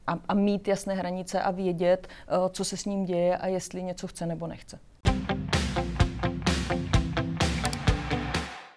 a, 0.08 0.20
a 0.28 0.34
mít 0.34 0.68
jasné 0.68 0.94
hranice 0.94 1.42
a 1.42 1.52
vědět, 1.52 2.08
uh, 2.08 2.50
co 2.50 2.66
se 2.66 2.78
s 2.78 2.86
ním 2.86 3.06
děje 3.06 3.38
a 3.38 3.48
jestli 3.48 3.84
něco 3.84 4.08
chce 4.08 4.26
nebo 4.26 4.48
nechce. 4.48 4.80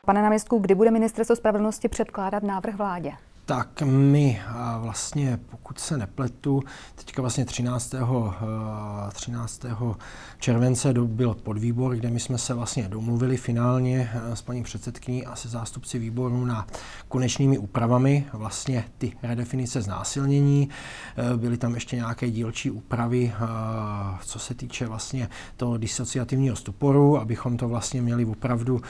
Pane 0.08 0.22
náměstku, 0.22 0.58
kdy 0.58 0.74
bude 0.74 0.90
ministerstvo 0.90 1.36
spravedlnosti 1.36 1.88
předkládat 1.88 2.42
návrh 2.42 2.74
vládě? 2.74 3.12
Tak 3.48 3.82
my 3.82 4.40
vlastně, 4.78 5.38
pokud 5.50 5.78
se 5.78 5.98
nepletu, 5.98 6.62
teďka 6.94 7.22
vlastně 7.22 7.44
13. 7.44 7.94
13. 9.12 9.64
Eh, 9.64 9.94
července 10.38 10.94
byl 11.04 11.34
podvýbor, 11.34 11.96
kde 11.96 12.10
my 12.10 12.20
jsme 12.20 12.38
se 12.38 12.54
vlastně 12.54 12.88
domluvili 12.88 13.36
finálně 13.36 14.10
eh, 14.14 14.36
s 14.36 14.42
paní 14.42 14.62
předsedkyní 14.62 15.26
a 15.26 15.36
se 15.36 15.48
zástupci 15.48 15.98
výboru 15.98 16.44
na 16.44 16.66
konečnými 17.08 17.58
úpravami 17.58 18.26
vlastně 18.32 18.84
ty 18.98 19.12
redefinice 19.22 19.82
znásilnění. 19.82 20.68
Eh, 21.16 21.36
byly 21.36 21.56
tam 21.56 21.74
ještě 21.74 21.96
nějaké 21.96 22.30
dílčí 22.30 22.70
úpravy, 22.70 23.32
co 24.24 24.38
se 24.38 24.54
týče 24.54 24.86
vlastně 24.86 25.28
toho 25.56 25.76
disociativního 25.76 26.56
stuporu, 26.56 27.18
abychom 27.18 27.56
to 27.56 27.68
vlastně 27.68 28.02
měli 28.02 28.24
opravdu 28.24 28.80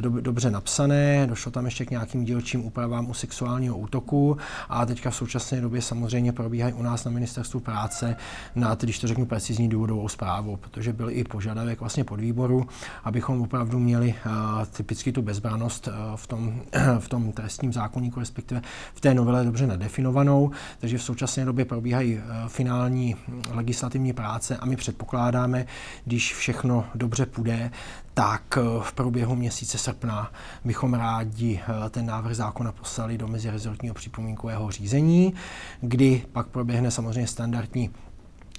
dobře 0.00 0.50
napsané. 0.50 1.26
Došlo 1.26 1.52
tam 1.52 1.64
ještě 1.64 1.84
k 1.84 1.90
nějakým 1.90 2.24
dílčím 2.24 2.64
úpravám 2.64 3.10
u 3.10 3.14
sexuálního 3.14 3.78
útoku 3.78 4.01
roku 4.02 4.36
a 4.68 4.86
teďka 4.86 5.10
v 5.10 5.16
současné 5.16 5.60
době 5.60 5.82
samozřejmě 5.82 6.32
probíhají 6.32 6.74
u 6.74 6.82
nás 6.82 7.04
na 7.04 7.10
ministerstvu 7.10 7.60
práce 7.60 8.16
na, 8.54 8.74
když 8.74 8.98
to 8.98 9.06
řeknu 9.06 9.26
precizní 9.26 9.68
důvodovou 9.68 10.08
zprávu, 10.08 10.56
protože 10.56 10.92
byl 10.92 11.10
i 11.10 11.24
požadavek 11.24 11.80
vlastně 11.80 12.04
podvýboru, 12.04 12.66
abychom 13.04 13.42
opravdu 13.42 13.78
měli 13.78 14.14
uh, 14.26 14.32
typicky 14.64 15.12
tu 15.12 15.22
bezbranost 15.22 15.88
uh, 15.88 15.94
v, 16.16 16.26
tom, 16.26 16.62
v 16.98 17.08
tom 17.08 17.32
trestním 17.32 17.72
zákonníku, 17.72 18.20
respektive 18.20 18.62
v 18.94 19.00
té 19.00 19.14
novele 19.14 19.44
dobře 19.44 19.66
nadefinovanou, 19.66 20.50
takže 20.78 20.98
v 20.98 21.02
současné 21.02 21.44
době 21.44 21.64
probíhají 21.64 22.16
uh, 22.16 22.22
finální 22.48 23.16
legislativní 23.50 24.12
práce 24.12 24.56
a 24.56 24.66
my 24.66 24.76
předpokládáme, 24.76 25.66
když 26.04 26.34
všechno 26.34 26.84
dobře 26.94 27.26
půjde, 27.26 27.70
tak 28.14 28.58
v 28.80 28.92
průběhu 28.92 29.36
měsíce 29.36 29.78
srpna 29.78 30.30
bychom 30.64 30.94
rádi 30.94 31.60
ten 31.90 32.06
návrh 32.06 32.36
zákona 32.36 32.72
poslali 32.72 33.18
do 33.18 33.28
mezirezortního 33.28 33.91
připomínkového 33.94 34.70
řízení, 34.70 35.34
kdy 35.80 36.22
pak 36.32 36.46
proběhne 36.46 36.90
samozřejmě 36.90 37.26
standardní 37.26 37.90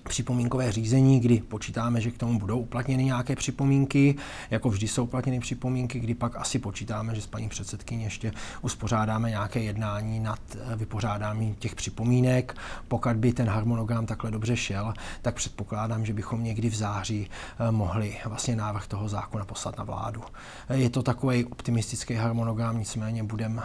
připomínkové 0.03 0.71
řízení, 0.71 1.19
kdy 1.19 1.41
počítáme, 1.41 2.01
že 2.01 2.11
k 2.11 2.17
tomu 2.17 2.39
budou 2.39 2.59
uplatněny 2.59 3.03
nějaké 3.03 3.35
připomínky, 3.35 4.15
jako 4.51 4.69
vždy 4.69 4.87
jsou 4.87 5.03
uplatněny 5.03 5.39
připomínky, 5.39 5.99
kdy 5.99 6.13
pak 6.13 6.35
asi 6.35 6.59
počítáme, 6.59 7.15
že 7.15 7.21
s 7.21 7.27
paní 7.27 7.49
předsedkyní 7.49 8.03
ještě 8.03 8.31
uspořádáme 8.61 9.29
nějaké 9.29 9.59
jednání 9.59 10.19
nad 10.19 10.39
eh, 10.55 10.75
vypořádáním 10.75 11.55
těch 11.55 11.75
připomínek. 11.75 12.55
Pokud 12.87 13.13
by 13.13 13.33
ten 13.33 13.49
harmonogram 13.49 14.05
takhle 14.05 14.31
dobře 14.31 14.57
šel, 14.57 14.93
tak 15.21 15.35
předpokládám, 15.35 16.05
že 16.05 16.13
bychom 16.13 16.43
někdy 16.43 16.69
v 16.69 16.75
září 16.75 17.27
eh, 17.59 17.71
mohli 17.71 18.17
vlastně 18.25 18.55
návrh 18.55 18.87
toho 18.87 19.09
zákona 19.09 19.45
poslat 19.45 19.77
na 19.77 19.83
vládu. 19.83 20.21
Eh, 20.69 20.77
je 20.77 20.89
to 20.89 21.03
takový 21.03 21.45
optimistický 21.45 22.13
harmonogram, 22.13 22.79
nicméně 22.79 23.23
budeme 23.23 23.61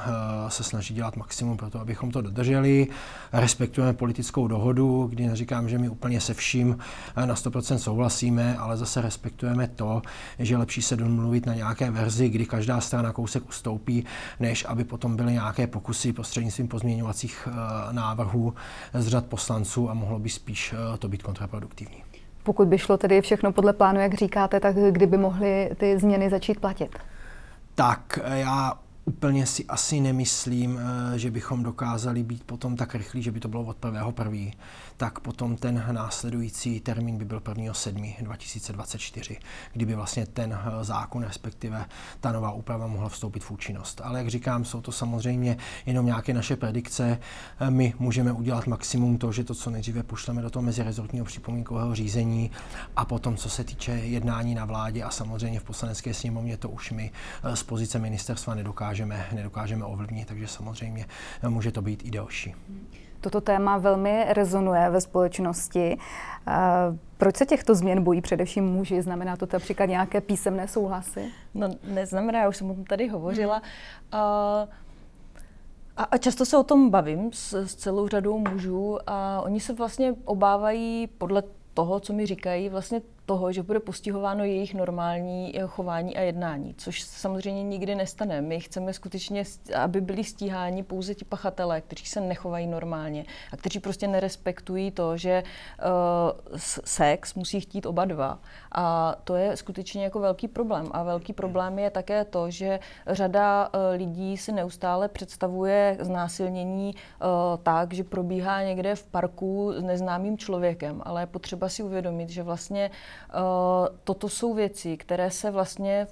se 0.49 0.65
snažit 0.65 0.95
dělat 0.95 1.17
maximum 1.17 1.57
pro 1.57 1.71
to, 1.71 1.81
abychom 1.81 2.11
to 2.11 2.21
dodrželi. 2.21 2.87
Respektujeme 3.33 3.93
politickou 3.93 4.49
dohodu, 4.49 5.07
kdy 5.07 5.27
neříkám, 5.27 5.69
že 5.69 5.79
my 5.79 5.89
úplně 5.89 6.21
se 6.29 6.35
vším 6.35 6.79
eh, 7.17 7.27
na 7.27 7.35
100% 7.35 7.77
souhlasíme, 7.77 8.57
ale 8.57 8.77
zase 8.77 9.01
respektujeme 9.01 9.69
to, 9.69 10.03
že 10.39 10.55
je 10.55 10.59
lepší 10.59 10.83
se 10.83 10.97
domluvit 10.97 11.47
na 11.47 11.55
nějaké 11.55 11.91
verzi, 11.91 12.29
kdy 12.29 12.47
každá 12.47 12.81
strana 12.81 13.13
kousek 13.13 13.49
ustoupí, 13.49 14.05
než 14.41 14.65
aby 14.69 14.85
potom 14.85 15.17
byly 15.17 15.33
nějaké 15.33 15.67
pokusy 15.67 16.13
prostřednictvím 16.13 16.69
pozměňovacích 16.69 17.49
eh, 17.49 17.93
návrhů 17.93 18.55
z 18.95 19.09
řad 19.09 19.27
poslanců 19.27 19.91
a 19.91 19.95
mohlo 19.95 20.19
by 20.19 20.29
spíš 20.29 20.75
eh, 20.75 20.99
to 20.99 21.09
být 21.09 21.23
kontraproduktivní. 21.23 22.05
Pokud 22.43 22.69
by 22.69 22.79
šlo 22.79 22.97
tedy 22.97 23.21
všechno 23.21 23.53
podle 23.53 23.73
plánu, 23.73 24.01
jak 24.01 24.15
říkáte, 24.15 24.61
tak 24.61 24.77
kdyby 24.91 25.17
mohly 25.17 25.71
ty 25.77 25.99
změny 25.99 26.31
začít 26.31 26.61
platit? 26.61 26.99
Tak 27.75 28.19
já 28.33 28.79
úplně 29.05 29.47
si 29.47 29.65
asi 29.65 30.01
nemyslím, 30.01 30.81
že 31.17 31.31
bychom 31.31 31.63
dokázali 31.63 32.23
být 32.23 32.45
potom 32.45 32.77
tak 32.77 32.95
rychlí, 32.95 33.23
že 33.23 33.33
by 33.33 33.41
to 33.41 33.49
bylo 33.49 33.63
od 33.63 33.77
prvého 33.77 34.13
prvý. 34.13 34.53
Tak 34.99 35.21
potom 35.21 35.57
ten 35.57 35.85
následující 35.93 36.81
termín 36.81 37.19
by 37.19 37.25
byl 37.25 37.43
1. 37.49 37.75
7. 37.75 38.15
2024, 38.21 39.37
kdyby 39.73 39.95
vlastně 39.95 40.27
ten 40.27 40.53
eh, 40.53 40.85
zákon, 40.85 41.23
respektive 41.23 41.87
ta 42.21 42.33
nová 42.33 42.53
úprava 42.53 42.87
mohla 42.87 43.09
vstoupit 43.09 43.45
v 43.45 43.51
účinnost. 43.51 44.01
Ale 44.05 44.19
jak 44.19 44.29
říkám, 44.29 44.65
jsou 44.65 44.81
to 44.81 44.93
samozřejmě 44.93 45.57
jenom 45.87 46.07
nějaké 46.07 46.35
naše 46.35 46.57
predikce. 46.57 47.19
Eh, 47.61 47.71
my 47.71 47.95
můžeme 47.99 48.33
udělat 48.33 48.67
maximum 48.67 49.19
to, 49.19 49.33
že 49.33 49.45
to 49.45 49.55
co 49.55 49.71
nejdříve 49.71 50.03
pošleme 50.03 50.43
do 50.43 50.51
toho 50.51 50.63
mezirezortního 50.63 51.27
připomínkového 51.27 51.95
řízení 51.95 52.51
a 52.97 53.05
potom, 53.05 53.37
co 53.37 53.51
se 53.51 53.65
týče 53.65 53.93
jednání 53.93 54.55
na 54.55 54.65
vládě 54.65 55.03
a 55.03 55.11
samozřejmě 55.11 55.61
v 55.61 55.65
poslanecké 55.65 56.15
sněmovně, 56.15 56.57
to 56.57 56.69
už 56.69 56.91
my 56.91 57.11
z 57.55 57.63
pozice 57.63 57.99
ministerstva 57.99 58.55
nedokážeme 58.55 58.99
nedokážeme, 58.99 59.29
nedokážeme 59.33 59.85
ovlivnit, 59.85 60.29
takže 60.29 60.47
samozřejmě 60.47 61.07
může 61.49 61.73
to 61.73 61.83
být 61.83 62.03
i 62.05 62.11
delší. 62.11 62.55
Toto 63.21 63.41
téma 63.41 63.79
velmi 63.79 64.27
rezonuje 64.29 64.91
ve 64.91 65.01
společnosti. 65.01 65.99
Proč 67.17 67.37
se 67.37 67.47
těchto 67.47 67.75
změn 67.75 68.03
bojí 68.03 68.21
především 68.21 68.65
muži? 68.65 69.03
Znamená 69.03 69.37
to 69.37 69.47
například 69.53 69.87
nějaké 69.87 70.21
písemné 70.21 70.69
souhlasy? 70.69 71.25
No, 71.55 71.69
neznamená, 71.85 72.43
já 72.43 72.49
už 72.49 72.57
jsem 72.57 72.71
o 72.71 72.75
tom 72.75 72.85
tady 72.85 73.09
hovořila. 73.09 73.63
Uh, 74.15 74.21
a, 75.97 76.05
a 76.05 76.19
často 76.19 76.45
se 76.45 76.57
o 76.57 76.63
tom 76.63 76.91
bavím 76.91 77.31
s, 77.33 77.53
s 77.53 77.75
celou 77.75 78.09
řadou 78.09 78.39
mužů 78.39 78.99
a 79.07 79.41
oni 79.41 79.61
se 79.61 79.73
vlastně 79.73 80.15
obávají 80.25 81.07
podle 81.07 81.43
toho, 81.75 82.01
co 82.01 82.13
mi 82.13 82.27
říkají, 82.27 82.69
vlastně 82.69 83.01
toho, 83.29 83.53
že 83.53 83.63
bude 83.63 83.81
postihováno 83.81 84.45
jejich 84.45 84.75
normální 84.75 85.53
eh, 85.53 85.67
chování 85.67 86.17
a 86.17 86.21
jednání, 86.21 86.75
což 86.79 87.03
samozřejmě 87.03 87.63
nikdy 87.63 87.95
nestane. 87.95 88.41
My 88.41 88.61
chceme 88.61 88.93
skutečně, 88.93 89.45
aby 89.83 90.01
byli 90.01 90.25
stíháni 90.25 90.83
pouze 90.83 91.15
ti 91.15 91.25
pachatelé, 91.25 91.81
kteří 91.81 92.07
se 92.07 92.21
nechovají 92.21 92.67
normálně 92.67 93.25
a 93.53 93.57
kteří 93.57 93.81
prostě 93.81 94.09
nerespektují 94.09 94.91
to, 94.91 95.17
že 95.17 95.43
uh, 95.43 96.59
sex 96.85 97.35
musí 97.35 97.61
chtít 97.61 97.87
oba 97.87 98.05
dva. 98.05 98.39
A 98.73 99.15
to 99.25 99.37
je 99.37 99.57
skutečně 99.57 100.05
jako 100.05 100.21
velký 100.21 100.49
problém. 100.49 100.87
A 100.91 101.03
velký 101.03 101.33
problém 101.33 101.79
je 101.79 101.91
také 101.91 102.25
to, 102.25 102.51
že 102.51 102.81
řada 103.07 103.69
uh, 103.69 103.81
lidí 103.97 104.37
si 104.37 104.53
neustále 104.53 105.09
představuje 105.09 105.97
znásilnění 106.01 106.95
uh, 106.95 107.29
tak, 107.63 107.93
že 107.93 108.05
probíhá 108.05 108.63
někde 108.63 108.95
v 108.95 109.07
parku 109.07 109.73
s 109.77 109.83
neznámým 109.83 110.39
člověkem, 110.39 111.03
ale 111.05 111.23
je 111.23 111.27
potřeba 111.27 111.69
si 111.69 111.83
uvědomit, 111.83 112.31
že 112.31 112.43
vlastně 112.43 112.91
Eh, 112.91 113.18
toto 114.05 114.29
jsou 114.29 114.55
věci, 114.55 114.97
které 114.97 115.31
se 115.31 115.51
vlastně 115.51 116.07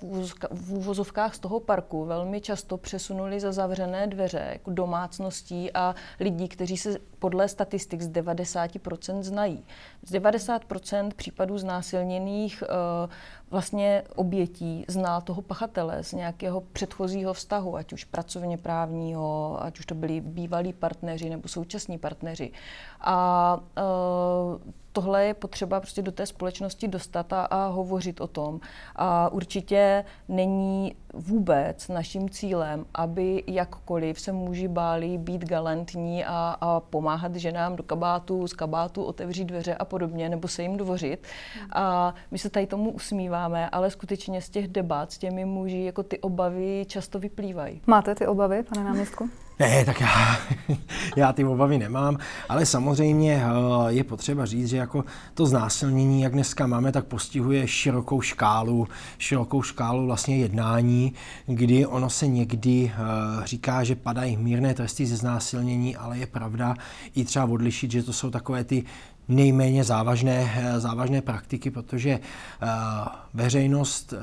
v 0.51 0.73
úvozovkách 0.73 1.35
z 1.35 1.39
toho 1.39 1.61
parku 1.61 2.05
velmi 2.05 2.41
často 2.41 2.77
přesunuly 2.77 3.41
za 3.41 3.53
zavřené 3.53 4.07
dveře 4.07 4.49
jako 4.53 4.71
domácností 4.71 5.73
a 5.73 5.95
lidí, 6.21 6.49
kteří 6.49 6.77
se 6.77 6.99
podle 7.19 7.49
statistik 7.49 8.03
z 8.03 8.11
90% 8.11 9.23
znají. 9.23 9.65
Z 10.03 10.13
90% 10.13 11.11
případů 11.17 11.59
znásilněných 11.59 12.63
uh, 12.63 13.11
vlastně 13.51 14.03
obětí 14.15 14.85
zná 14.89 15.21
toho 15.21 15.43
pachatele 15.43 16.05
z 16.05 16.13
nějakého 16.13 16.61
předchozího 16.61 17.33
vztahu, 17.33 17.77
ať 17.77 17.93
už 17.93 18.05
pracovně 18.05 18.59
právního, 18.59 19.59
ať 19.63 19.79
už 19.79 19.87
to 19.87 19.95
byli 19.95 20.21
bývalí 20.21 20.73
partneři 20.73 21.31
nebo 21.31 21.49
současní 21.49 21.99
partneři. 21.99 22.53
A 23.01 23.59
uh, 24.57 24.73
tohle 24.97 25.25
je 25.25 25.35
potřeba 25.35 25.81
prostě 25.81 26.03
do 26.03 26.13
té 26.13 26.27
společnosti 26.27 26.89
dostat 26.89 27.33
a, 27.33 27.45
a 27.45 27.67
hovořit 27.67 28.21
o 28.21 28.27
tom. 28.27 28.61
A 28.97 29.33
určitě 29.33 30.05
není 30.29 30.97
vůbec 31.15 31.89
naším 31.89 32.31
cílem, 32.31 32.87
aby 32.95 33.45
jakkoliv 33.47 34.21
se 34.21 34.33
muži 34.33 34.69
báli 34.69 35.19
být 35.19 35.45
galantní 35.45 36.25
a, 36.25 36.57
a 36.61 36.81
pomáhat 36.81 37.35
ženám 37.35 37.77
do 37.77 37.83
kabátu, 37.83 38.49
z 38.49 38.53
kabátu 38.53 39.05
otevřít 39.05 39.45
dveře 39.45 39.75
a 39.75 39.85
podobně, 39.85 40.29
nebo 40.29 40.49
se 40.49 40.63
jim 40.63 40.77
dvořit. 40.77 41.27
A 41.73 42.15
my 42.31 42.39
se 42.39 42.51
tady 42.51 42.67
tomu 42.67 42.91
usmíváme, 42.91 43.71
ale 43.71 43.91
skutečně 43.91 44.43
z 44.43 44.51
těch 44.51 44.69
debat 44.69 45.13
s 45.13 45.19
těmi 45.19 45.45
muži 45.45 45.85
jako 45.85 46.03
ty 46.03 46.19
obavy 46.19 46.85
často 46.89 47.19
vyplývají. 47.19 47.83
Máte 47.87 48.15
ty 48.15 48.27
obavy, 48.27 48.63
pane 48.63 48.85
náměstku? 48.85 49.31
Ne, 49.59 49.85
tak 49.85 50.01
já, 50.01 50.39
já 51.17 51.33
ty 51.33 51.45
obavy 51.45 51.79
nemám, 51.79 52.19
ale 52.49 52.67
samozřejmě 52.67 53.45
eh, 53.45 53.49
je 53.89 54.05
potřeba 54.05 54.47
říct, 54.47 54.69
že 54.69 54.77
jako 54.77 55.05
to 55.35 55.47
znásilnění, 55.47 56.23
jak 56.23 56.33
dneska 56.33 56.67
máme, 56.67 56.93
tak 56.93 57.05
postihuje 57.05 57.69
širokou 57.69 58.21
škálu, 58.21 58.89
širokou 59.19 59.63
škálu 59.63 60.07
vlastně 60.07 60.37
jednání, 60.37 61.13
kdy 61.47 61.87
ono 61.87 62.11
se 62.11 62.27
někdy 62.27 62.93
eh, 62.95 63.01
říká, 63.47 63.85
že 63.85 63.97
padají 63.97 64.37
mírné 64.37 64.75
tresty 64.75 65.07
ze 65.07 65.17
znásilnění, 65.17 65.97
ale 65.97 66.19
je 66.19 66.27
pravda 66.27 66.75
i 67.15 67.25
třeba 67.25 67.45
odlišit, 67.45 67.91
že 67.91 68.03
to 68.03 68.13
jsou 68.13 68.31
takové 68.31 68.65
ty 68.65 68.85
nejméně 69.29 69.85
závažné, 69.85 70.53
eh, 70.57 70.81
závažné 70.81 71.21
praktiky, 71.21 71.71
protože 71.71 72.21
veřejnost 73.35 74.15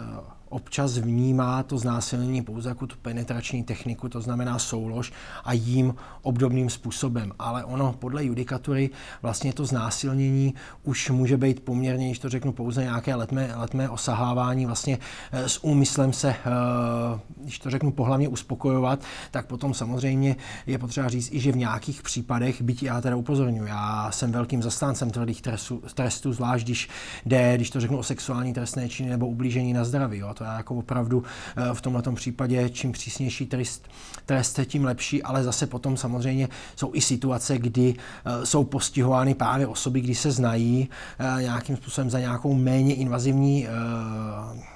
občas 0.54 0.98
vnímá 0.98 1.64
to 1.64 1.78
znásilnění 1.78 2.42
pouze 2.42 2.70
jako 2.70 2.88
tu 2.88 2.96
penetrační 3.02 3.64
techniku, 3.64 4.10
to 4.10 4.22
znamená 4.22 4.60
soulož 4.60 5.14
a 5.44 5.54
jím 5.54 5.96
obdobným 6.22 6.70
způsobem. 6.70 7.32
Ale 7.40 7.64
ono 7.64 7.94
podle 7.94 8.26
judikatury 8.26 8.90
vlastně 9.22 9.54
to 9.54 9.66
znásilnění 9.66 10.54
už 10.84 11.10
může 11.10 11.38
být 11.38 11.60
poměrně, 11.60 12.08
když 12.08 12.20
to 12.20 12.30
řeknu, 12.30 12.52
pouze 12.52 12.84
nějaké 12.84 13.16
letmé, 13.16 13.56
letmé 13.56 13.90
osahávání 13.90 14.66
vlastně 14.66 14.98
eh, 15.32 15.50
s 15.50 15.64
úmyslem 15.64 16.14
se, 16.14 16.30
eh, 16.30 17.20
když 17.42 17.60
to 17.60 17.70
řeknu, 17.70 17.92
pohlavně 17.92 18.28
uspokojovat, 18.28 19.00
tak 19.32 19.46
potom 19.46 19.74
samozřejmě 19.74 20.36
je 20.68 20.78
potřeba 20.78 21.10
říct 21.10 21.32
i, 21.32 21.40
že 21.40 21.52
v 21.52 21.58
nějakých 21.58 22.02
případech, 22.02 22.62
byť 22.62 22.84
já 22.84 23.02
teda 23.02 23.16
upozorňuji, 23.16 23.70
já 23.70 24.12
jsem 24.12 24.32
velkým 24.32 24.64
zastáncem 24.64 25.10
tvrdých 25.10 25.42
trestů, 25.42 25.82
trestů, 25.94 26.34
zvlášť 26.34 26.66
když 26.66 26.90
jde, 27.26 27.56
když 27.56 27.70
to 27.70 27.80
řeknu 27.80 27.98
o 27.98 28.04
sexuální 28.04 28.54
trestné 28.54 28.90
činy 28.90 29.10
nebo 29.10 29.28
ublížení 29.28 29.74
na 29.74 29.84
zdraví. 29.84 30.18
Jo. 30.18 30.34
To 30.34 30.43
je 30.44 30.58
jako 30.58 30.76
opravdu 30.76 31.24
eh, 31.58 31.74
v 31.74 31.82
tomto 31.82 32.12
případě 32.12 32.70
čím 32.70 32.92
přísnější 32.92 33.46
trest, 33.46 33.88
trest, 34.26 34.60
tím 34.66 34.86
lepší, 34.86 35.24
ale 35.24 35.44
zase 35.44 35.68
potom 35.68 35.98
samozřejmě 35.98 36.50
jsou 36.76 36.92
i 36.94 37.02
situace, 37.02 37.58
kdy 37.58 37.96
eh, 38.26 38.46
jsou 38.46 38.64
postihovány 38.64 39.34
právě 39.34 39.68
osoby, 39.68 40.02
kdy 40.02 40.16
se 40.16 40.32
znají 40.32 40.90
eh, 41.20 41.42
nějakým 41.42 41.78
způsobem 41.78 42.10
za 42.10 42.20
nějakou 42.20 42.54
méně 42.54 42.96
invazivní 42.96 43.68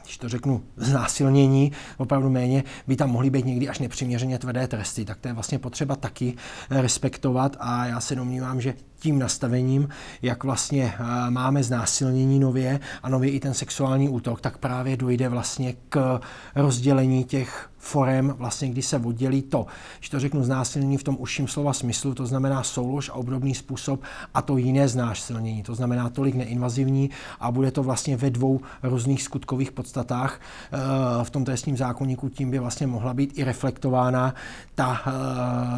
když 0.07 0.17
to 0.17 0.29
řeknu, 0.29 0.63
znásilnění, 0.77 1.71
opravdu 1.97 2.29
méně, 2.29 2.63
by 2.87 2.95
tam 2.95 3.09
mohly 3.09 3.29
být 3.29 3.45
někdy 3.45 3.69
až 3.69 3.79
nepřiměřeně 3.79 4.39
tvrdé 4.39 4.67
tresty. 4.67 5.05
Tak 5.05 5.17
to 5.19 5.27
je 5.27 5.33
vlastně 5.33 5.59
potřeba 5.59 5.95
taky 5.95 6.33
respektovat 6.69 7.57
a 7.59 7.85
já 7.85 7.99
se 7.99 8.15
domnívám, 8.15 8.61
že 8.61 8.73
tím 8.99 9.19
nastavením, 9.19 9.89
jak 10.21 10.43
vlastně 10.43 10.93
eh, 10.99 11.31
máme 11.31 11.63
znásilnění 11.63 12.39
nově 12.39 12.79
a 13.03 13.09
nově 13.09 13.31
i 13.31 13.39
ten 13.39 13.53
sexuální 13.53 14.09
útok, 14.09 14.41
tak 14.41 14.57
právě 14.57 14.97
dojde 14.97 15.29
vlastně 15.29 15.73
k 15.89 16.19
rozdělení 16.55 17.23
těch 17.23 17.69
forem, 17.77 18.33
vlastně, 18.37 18.69
kdy 18.69 18.81
se 18.81 18.97
oddělí 18.97 19.41
to, 19.41 19.65
že 19.99 20.09
to 20.09 20.19
řeknu 20.19 20.43
znásilnění 20.43 20.97
v 20.97 21.03
tom 21.03 21.17
užším 21.19 21.47
slova 21.47 21.73
smyslu, 21.73 22.13
to 22.13 22.25
znamená 22.25 22.63
soulož 22.63 23.09
a 23.09 23.13
obdobný 23.13 23.55
způsob 23.55 24.01
a 24.33 24.41
to 24.41 24.57
jiné 24.57 24.87
znásilnění, 24.87 25.63
to 25.63 25.75
znamená 25.75 26.09
tolik 26.09 26.35
neinvazivní 26.35 27.09
a 27.39 27.51
bude 27.51 27.71
to 27.71 27.83
vlastně 27.83 28.17
ve 28.17 28.29
dvou 28.29 28.59
různých 28.83 29.23
skutkových 29.23 29.71
podstatách. 29.71 30.41
Eh, 30.73 31.23
v 31.23 31.29
tom 31.29 31.45
trestním 31.45 31.77
zákonníku, 31.77 32.29
tím 32.29 32.51
by 32.51 32.59
vlastně 32.59 32.87
mohla 32.87 33.13
být 33.13 33.39
i 33.39 33.43
reflektována 33.43 34.35
ta 34.75 35.01
eh, 35.07 35.11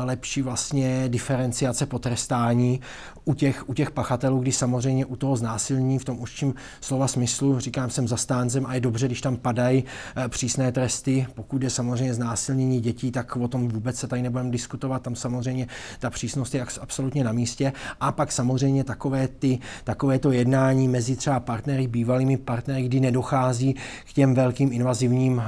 lepší 0.04 0.42
vlastně 0.42 1.04
diferenciace 1.08 1.86
potrestání 1.86 2.82
u 3.26 3.34
těch, 3.34 3.70
u 3.70 3.74
těch 3.74 3.92
pachatelů, 3.92 4.40
když 4.40 4.56
samozřejmě 4.56 5.06
u 5.06 5.16
toho 5.16 5.36
znásilnění 5.36 6.00
v 6.00 6.06
tom 6.06 6.20
užším 6.20 6.54
slova 6.82 7.08
smyslu, 7.08 7.60
říkám, 7.60 7.90
jsem 7.90 8.08
zastáncem 8.08 8.66
a 8.66 8.74
je 8.74 8.82
dobře, 8.82 9.06
když 9.06 9.22
tam 9.22 9.38
padají 9.38 9.84
eh, 10.16 10.30
přísné 10.30 10.72
tresty, 10.72 11.28
pokud 11.36 11.64
je 11.64 11.70
samozřejmě 11.70 11.99
samozřejmě 12.00 12.14
znásilnění 12.14 12.82
dětí, 12.82 13.12
tak 13.12 13.36
o 13.36 13.48
tom 13.48 13.68
vůbec 13.68 13.96
se 13.96 14.08
tady 14.08 14.22
nebudeme 14.22 14.52
diskutovat. 14.52 15.02
Tam 15.02 15.16
samozřejmě 15.16 15.68
ta 16.00 16.10
přísnost 16.10 16.56
je 16.56 16.66
absolutně 16.82 17.24
na 17.24 17.32
místě. 17.32 17.74
A 18.00 18.12
pak 18.12 18.32
samozřejmě 18.32 18.84
takové, 18.84 19.28
ty, 19.28 19.60
takové 19.84 20.20
to 20.20 20.32
jednání 20.32 20.88
mezi 20.88 21.16
třeba 21.16 21.40
partnery, 21.40 21.88
bývalými 21.88 22.38
partnery, 22.38 22.84
kdy 22.84 23.00
nedochází 23.00 23.76
k 24.06 24.14
těm 24.14 24.34
velkým 24.34 24.74
invazivním, 24.74 25.38
uh, 25.38 25.44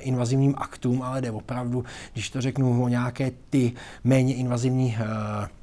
invazivním 0.00 0.54
aktům, 0.58 1.02
ale 1.02 1.20
jde 1.20 1.30
opravdu, 1.30 1.84
když 2.12 2.30
to 2.30 2.40
řeknu, 2.40 2.82
o 2.82 2.88
nějaké 2.88 3.30
ty 3.50 3.72
méně 4.04 4.34
invazivní 4.34 4.96
uh, 5.00 5.61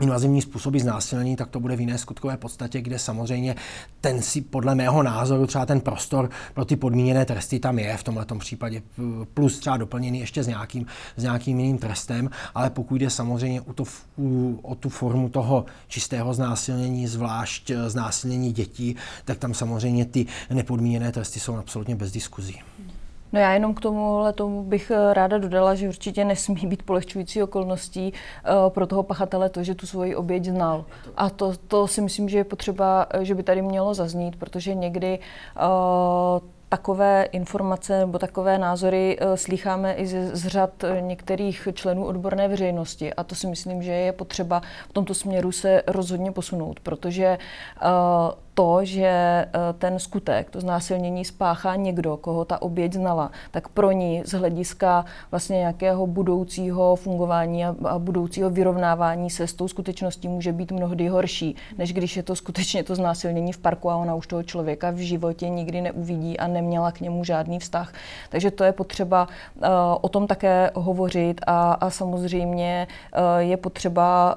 invazivní 0.00 0.42
způsoby 0.42 0.78
znásilnění, 0.78 1.36
tak 1.36 1.50
to 1.50 1.60
bude 1.60 1.76
v 1.76 1.80
jiné 1.80 1.98
skutkové 1.98 2.36
podstatě, 2.36 2.80
kde 2.80 2.98
samozřejmě 2.98 3.54
ten 4.00 4.22
si 4.22 4.40
podle 4.40 4.74
mého 4.74 5.02
názoru 5.02 5.46
třeba 5.46 5.66
ten 5.66 5.80
prostor 5.80 6.30
pro 6.54 6.64
ty 6.64 6.76
podmíněné 6.76 7.24
tresty 7.24 7.58
tam 7.58 7.78
je 7.78 7.96
v 7.96 8.02
tomto 8.02 8.34
případě, 8.34 8.82
plus 9.34 9.58
třeba 9.58 9.76
doplněný 9.76 10.20
ještě 10.20 10.42
s 10.42 10.46
nějakým, 10.46 10.86
s 11.16 11.22
nějakým 11.22 11.60
jiným 11.60 11.78
trestem, 11.78 12.30
ale 12.54 12.70
pokud 12.70 12.96
jde 12.96 13.10
samozřejmě 13.10 13.60
o, 13.60 13.72
to, 13.72 13.84
o 14.62 14.74
tu 14.74 14.88
formu 14.88 15.28
toho 15.28 15.64
čistého 15.88 16.34
znásilnění, 16.34 17.06
zvlášť 17.06 17.70
znásilnění 17.86 18.52
dětí, 18.52 18.96
tak 19.24 19.38
tam 19.38 19.54
samozřejmě 19.54 20.04
ty 20.04 20.26
nepodmíněné 20.50 21.12
tresty 21.12 21.40
jsou 21.40 21.56
absolutně 21.56 21.96
bez 21.96 22.12
diskuzí. 22.12 22.60
No 23.36 23.42
já 23.42 23.52
jenom 23.52 23.74
k 23.74 23.80
tomuhle 23.80 24.32
tomu 24.32 24.62
bych 24.62 24.90
eh, 24.90 25.14
ráda 25.14 25.38
dodala, 25.38 25.74
že 25.74 25.88
určitě 25.88 26.24
nesmí 26.24 26.66
být 26.66 26.82
polehčující 26.82 27.42
okolností 27.42 28.12
uh, 28.12 28.70
pro 28.70 28.86
toho 28.86 29.02
pachatele 29.02 29.48
to, 29.48 29.62
že 29.62 29.74
tu 29.74 29.86
svoji 29.86 30.16
oběť 30.16 30.44
znal. 30.44 30.84
A 31.16 31.30
to, 31.30 31.52
to 31.68 31.88
si 31.88 32.00
myslím, 32.00 32.28
že 32.28 32.38
je 32.38 32.44
potřeba, 32.44 33.06
eh, 33.10 33.24
že 33.24 33.34
by 33.34 33.42
tady 33.42 33.62
mělo 33.62 33.94
zaznít, 33.94 34.36
protože 34.36 34.74
někdy 34.74 35.18
uh, 35.18 36.48
takové 36.68 37.24
informace 37.24 37.98
nebo 37.98 38.18
takové 38.18 38.58
názory 38.58 39.18
uh, 39.18 39.34
slýcháme 39.34 39.94
i 39.94 40.06
z, 40.06 40.36
z 40.36 40.46
řad 40.46 40.84
některých 41.00 41.68
členů 41.72 42.04
odborné 42.06 42.48
veřejnosti. 42.48 43.14
A 43.14 43.24
to 43.24 43.34
si 43.34 43.46
myslím, 43.46 43.82
že 43.82 43.92
je 43.92 44.12
potřeba 44.12 44.62
v 44.88 44.92
tomto 44.92 45.14
směru 45.14 45.52
se 45.52 45.82
rozhodně 45.86 46.32
posunout, 46.32 46.80
protože 46.80 47.38
uh, 47.82 48.45
to, 48.56 48.84
že 48.84 49.06
eh, 49.06 49.48
ten 49.78 49.98
skutek, 49.98 50.50
to 50.50 50.60
znásilnění 50.60 51.24
spáchá 51.24 51.76
někdo, 51.76 52.16
koho 52.16 52.44
ta 52.44 52.62
oběť 52.62 52.92
znala, 52.92 53.30
tak 53.50 53.68
pro 53.68 53.92
ní 53.92 54.22
z 54.24 54.32
hlediska 54.32 55.04
vlastně 55.30 55.56
nějakého 55.56 56.06
budoucího 56.06 56.96
fungování 56.96 57.64
a 57.64 57.98
budoucího 57.98 58.50
vyrovnávání 58.50 59.30
se 59.30 59.46
s 59.46 59.52
tou 59.52 59.68
skutečností 59.68 60.28
může 60.28 60.52
být 60.52 60.72
mnohdy 60.72 61.08
horší, 61.08 61.56
než 61.78 61.92
když 61.92 62.16
je 62.16 62.22
to 62.22 62.36
skutečně 62.36 62.82
to 62.82 62.94
znásilnění 62.94 63.52
v 63.52 63.58
parku 63.58 63.90
a 63.90 63.96
ona 63.96 64.14
už 64.14 64.26
toho 64.26 64.42
člověka 64.42 64.90
v 64.90 64.96
životě 64.96 65.48
nikdy 65.48 65.80
neuvidí 65.80 66.38
a 66.38 66.46
neměla 66.46 66.92
k 66.92 67.00
němu 67.00 67.24
žádný 67.24 67.58
vztah. 67.58 67.92
Takže 68.28 68.50
to 68.50 68.64
je 68.64 68.72
potřeba 68.72 69.28
uh, 69.54 69.68
o 70.00 70.08
tom 70.08 70.26
také 70.26 70.70
hovořit 70.74 71.40
a, 71.46 71.72
a 71.72 71.90
samozřejmě 71.90 72.86
uh, 73.12 73.20
je 73.38 73.56
potřeba, 73.56 74.36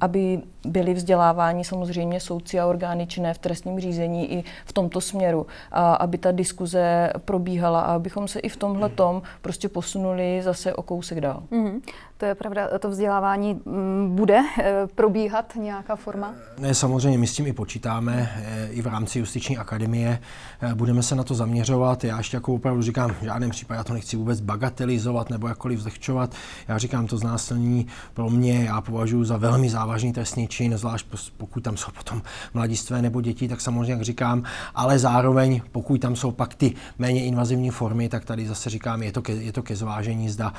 aby 0.00 0.42
byli 0.64 0.94
vzděláváni 0.94 1.64
samozřejmě 1.64 2.20
soudci 2.20 2.60
a 2.60 2.66
orgány 2.66 3.06
činné 3.18 3.34
v 3.34 3.38
trestním 3.38 3.80
řízení 3.80 4.32
i 4.32 4.44
v 4.64 4.72
tomto 4.72 5.00
směru, 5.00 5.46
a 5.72 5.94
aby 5.94 6.18
ta 6.18 6.32
diskuze 6.32 7.10
probíhala 7.24 7.80
a 7.80 7.94
abychom 7.94 8.28
se 8.28 8.38
i 8.38 8.48
v 8.48 8.56
tomhle 8.56 8.88
tom 8.88 9.22
prostě 9.42 9.68
posunuli 9.68 10.40
zase 10.42 10.74
o 10.74 10.82
kousek 10.82 11.20
dál. 11.20 11.42
Mm-hmm. 11.50 11.80
To 12.18 12.26
je 12.26 12.34
pravda, 12.34 12.78
to 12.78 12.90
vzdělávání 12.90 13.60
mm, 13.64 14.16
bude 14.16 14.40
eh, 14.58 14.86
probíhat 14.94 15.52
nějaká 15.56 15.96
forma? 15.96 16.34
Ne, 16.58 16.74
samozřejmě 16.74 17.18
my 17.18 17.26
s 17.26 17.34
tím 17.34 17.46
i 17.46 17.52
počítáme, 17.52 18.30
eh, 18.36 18.68
i 18.70 18.82
v 18.82 18.86
rámci 18.86 19.18
Justiční 19.18 19.58
akademie. 19.58 20.18
Eh, 20.60 20.74
budeme 20.74 21.02
se 21.02 21.14
na 21.14 21.24
to 21.24 21.34
zaměřovat. 21.34 22.04
Já 22.04 22.18
ještě 22.18 22.36
jako 22.36 22.54
opravdu 22.54 22.82
říkám, 22.82 23.10
v 23.10 23.22
žádném 23.22 23.50
případě 23.50 23.78
já 23.78 23.84
to 23.84 23.92
nechci 23.92 24.16
vůbec 24.16 24.40
bagatelizovat 24.40 25.30
nebo 25.30 25.48
jakkoliv 25.48 25.80
zlehčovat. 25.80 26.34
Já 26.68 26.78
říkám, 26.78 27.06
to 27.06 27.16
znásilnění 27.16 27.86
pro 28.14 28.30
mě 28.30 28.64
já 28.64 28.80
považuji 28.80 29.24
za 29.24 29.36
velmi 29.36 29.70
závažný 29.70 30.12
trestný 30.12 30.48
čin, 30.48 30.78
zvlášť 30.78 31.06
pokud 31.36 31.60
tam 31.60 31.76
jsou 31.76 31.90
potom 31.92 32.22
mladistvé 32.54 33.02
nebo 33.02 33.20
děti, 33.20 33.48
tak 33.48 33.60
samozřejmě, 33.60 33.92
jak 33.92 34.02
říkám, 34.02 34.42
ale 34.74 34.98
zároveň, 34.98 35.60
pokud 35.72 36.00
tam 36.00 36.16
jsou 36.16 36.30
pak 36.30 36.54
ty 36.54 36.74
méně 36.98 37.24
invazivní 37.24 37.70
formy, 37.70 38.08
tak 38.08 38.24
tady 38.24 38.46
zase 38.46 38.70
říkám, 38.70 39.02
je 39.02 39.12
to 39.12 39.22
ke, 39.22 39.32
je 39.32 39.52
to 39.52 39.62
ke 39.62 39.76
zvážení, 39.76 40.30
zda, 40.30 40.52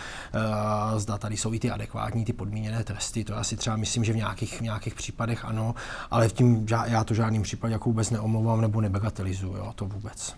uh, 0.93 0.99
zda 0.99 1.17
tady 1.17 1.37
jsou 1.37 1.48
jsou 1.49 1.53
i 1.53 1.59
ty 1.59 1.71
adekvátní, 1.71 2.25
ty 2.25 2.33
podmíněné 2.33 2.83
tresty. 2.83 3.23
To 3.23 3.37
asi 3.37 3.57
třeba 3.57 3.75
myslím, 3.75 4.03
že 4.03 4.13
v 4.13 4.15
nějakých, 4.15 4.57
v 4.57 4.61
nějakých 4.61 4.95
případech 4.95 5.45
ano, 5.45 5.75
ale 6.11 6.27
v 6.27 6.33
tím 6.33 6.65
já 6.85 7.03
to 7.03 7.13
v 7.13 7.17
žádném 7.17 7.41
případě 7.41 7.73
jako 7.73 7.89
vůbec 7.89 8.09
neomlouvám 8.09 8.61
nebo 8.61 8.81
nebagatelizuju, 8.81 9.63
to 9.75 9.85
vůbec. 9.85 10.35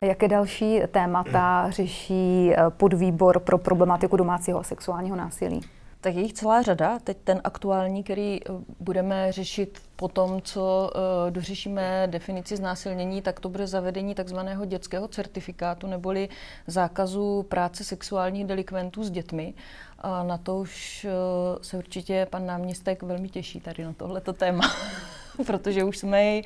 Jaké 0.00 0.28
další 0.28 0.80
témata 0.90 1.70
řeší 1.70 2.52
eh, 2.52 2.56
podvýbor 2.70 3.40
pro 3.40 3.58
problematiku 3.58 4.16
domácího 4.16 4.64
sexuálního 4.64 5.16
násilí? 5.16 5.60
Tak 6.00 6.14
je 6.14 6.22
jich 6.22 6.32
celá 6.32 6.62
řada. 6.62 6.98
Teď 6.98 7.18
ten 7.24 7.40
aktuální, 7.44 8.04
který 8.04 8.40
eh, 8.40 8.52
budeme 8.80 9.32
řešit 9.32 9.82
po 9.96 10.08
tom, 10.08 10.42
co 10.42 10.90
uh, 10.94 11.30
dořešíme 11.30 12.08
definici 12.10 12.56
znásilnění, 12.56 13.22
tak 13.22 13.40
to 13.40 13.48
bude 13.48 13.66
zavedení 13.66 14.14
takzvaného 14.14 14.64
dětského 14.64 15.08
certifikátu 15.08 15.86
neboli 15.86 16.28
zákazu 16.66 17.42
práce 17.42 17.84
sexuálních 17.84 18.46
delikventů 18.46 19.04
s 19.04 19.10
dětmi. 19.10 19.54
A 19.98 20.22
na 20.22 20.38
to 20.38 20.56
už 20.58 21.06
uh, 21.06 21.62
se 21.62 21.76
určitě 21.76 22.26
pan 22.30 22.46
náměstek 22.46 23.02
velmi 23.02 23.28
těší 23.28 23.60
tady 23.60 23.84
na 23.84 23.92
tohleto 23.92 24.32
téma. 24.32 24.64
protože 25.46 25.84
už 25.84 25.98
jsme 25.98 26.24
ji 26.24 26.42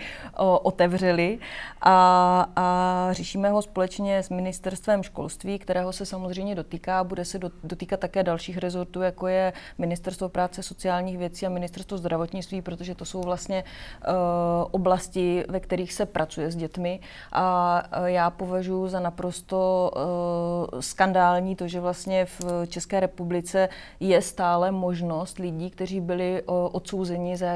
otevřeli 0.62 1.38
a, 1.80 2.46
a 2.56 3.08
řešíme 3.10 3.50
ho 3.50 3.62
společně 3.62 4.22
s 4.22 4.30
ministerstvem 4.30 5.02
školství, 5.02 5.58
kterého 5.58 5.92
se 5.92 6.06
samozřejmě 6.06 6.54
dotýká. 6.54 7.04
Bude 7.04 7.24
se 7.24 7.38
dotýkat 7.64 8.00
také 8.00 8.22
dalších 8.22 8.58
rezortů, 8.58 9.00
jako 9.00 9.26
je 9.26 9.52
Ministerstvo 9.78 10.28
práce 10.28 10.62
sociálních 10.62 11.18
věcí 11.18 11.46
a 11.46 11.48
Ministerstvo 11.48 11.98
zdravotnictví, 11.98 12.62
protože 12.62 12.94
to 12.94 13.04
jsou 13.04 13.20
vlastně 13.20 13.64
uh, 13.64 14.14
oblasti, 14.70 15.44
ve 15.48 15.60
kterých 15.60 15.92
se 15.92 16.06
pracuje 16.06 16.50
s 16.50 16.56
dětmi. 16.56 17.00
A 17.32 17.82
já 18.04 18.30
považuji 18.30 18.88
za 18.88 19.00
naprosto 19.00 19.90
uh, 19.94 20.80
skandální 20.80 21.56
to, 21.56 21.68
že 21.68 21.80
vlastně 21.80 22.26
v 22.26 22.40
České 22.68 23.00
republice 23.00 23.68
je 24.00 24.22
stále 24.22 24.70
možnost 24.70 25.38
lidí, 25.38 25.70
kteří 25.70 26.00
byli 26.00 26.42
uh, 26.42 26.54
odsouzeni 26.72 27.36
za 27.36 27.46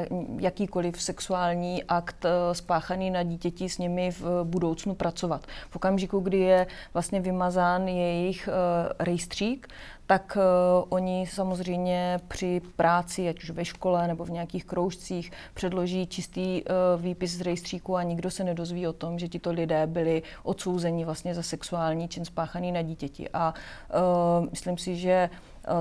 jakýkoliv 0.41 1.03
sexuální 1.03 1.26
sexuální 1.27 1.85
akt 1.85 2.25
eh, 2.25 2.55
spáchaný 2.55 3.11
na 3.11 3.23
dítěti 3.23 3.69
s 3.69 3.79
nimi 3.79 4.11
v 4.11 4.45
budoucnu 4.45 4.95
pracovat. 4.95 5.47
V 5.71 5.77
okamžiku, 5.77 6.21
kdy 6.21 6.39
je 6.39 6.67
vlastně 6.95 7.21
vymazán 7.21 7.89
jejich 7.89 8.49
eh, 8.49 8.93
rejstřík, 8.99 9.69
tak 10.07 10.37
uh, 10.37 10.85
oni 10.89 11.27
samozřejmě 11.27 12.21
při 12.29 12.61
práci, 12.77 13.29
ať 13.29 13.43
už 13.43 13.51
ve 13.51 13.65
škole 13.65 14.09
nebo 14.09 14.25
v 14.25 14.31
nějakých 14.31 14.65
kroužcích, 14.65 15.33
předloží 15.55 16.07
čistý 16.07 16.63
uh, 16.63 17.03
výpis 17.03 17.31
z 17.31 17.41
rejstříku 17.41 17.97
a 17.97 18.03
nikdo 18.03 18.31
se 18.31 18.45
nedozví 18.45 18.87
o 18.87 18.93
tom, 18.93 19.19
že 19.19 19.29
tito 19.29 19.53
lidé 19.53 19.87
byli 19.87 20.23
odsouzeni 20.43 21.05
vlastně 21.05 21.35
za 21.35 21.43
sexuální 21.43 22.09
čin 22.09 22.25
spáchaný 22.25 22.73
na 22.73 22.83
dítěti. 22.83 23.29
A 23.33 23.55
uh, 23.55 24.47
myslím 24.51 24.79
si, 24.79 24.97
že 24.97 25.31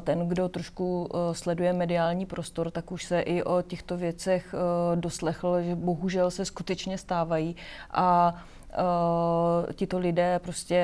ten, 0.02 0.28
kdo 0.28 0.50
trošku 0.50 1.10
sleduje 1.32 1.74
mediální 1.74 2.26
prostor, 2.26 2.72
tak 2.72 2.92
už 2.92 3.06
se 3.06 3.20
i 3.20 3.44
o 3.44 3.62
těchto 3.62 3.98
věcech 3.98 4.56
doslechl, 4.96 5.62
že 5.62 5.76
bohužel 5.76 6.32
se 6.32 6.46
skutečně 6.46 6.98
stávají. 6.98 7.56
A 7.92 8.36
Uh, 8.78 9.74
tito 9.74 10.00
lidé 10.00 10.40
prostě 10.44 10.84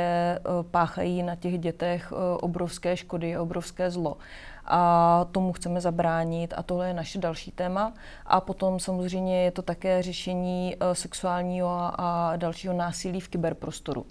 páchají 0.72 1.24
na 1.24 1.36
těch 1.36 1.60
dětech 1.60 2.14
obrovské 2.42 2.98
škody, 2.98 3.38
obrovské 3.38 3.92
zlo. 3.92 4.18
A 4.66 5.26
tomu 5.32 5.54
chceme 5.54 5.82
zabránit 5.82 6.54
a 6.58 6.64
tohle 6.64 6.88
je 6.88 6.94
naše 6.94 7.20
další 7.20 7.52
téma. 7.52 7.94
A 8.26 8.42
potom 8.42 8.80
samozřejmě 8.80 9.44
je 9.44 9.52
to 9.52 9.62
také 9.62 10.02
řešení 10.02 10.76
sexuálního 10.94 11.92
a 12.02 12.34
dalšího 12.36 12.74
násilí 12.74 13.20
v 13.20 13.28
kyberprostoru 13.28 14.06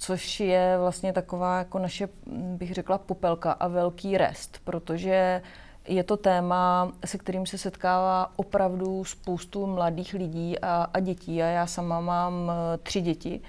což 0.00 0.40
je 0.40 0.76
vlastně 0.78 1.12
taková 1.12 1.58
jako 1.58 1.78
naše, 1.78 2.08
bych 2.26 2.74
řekla, 2.74 2.98
popelka 2.98 3.52
a 3.52 3.68
velký 3.68 4.18
rest, 4.18 4.60
protože 4.64 5.42
je 5.88 6.04
to 6.04 6.16
téma, 6.16 6.92
se 7.04 7.18
kterým 7.18 7.46
se 7.46 7.58
setkává 7.58 8.32
opravdu 8.36 9.04
spoustu 9.04 9.66
mladých 9.66 10.14
lidí 10.14 10.58
a, 10.58 10.86
a 10.94 11.00
dětí. 11.00 11.42
A 11.42 11.46
já 11.46 11.66
sama 11.66 12.00
mám 12.00 12.50
eh, 12.50 12.78
tři 12.78 13.00
děti 13.00 13.40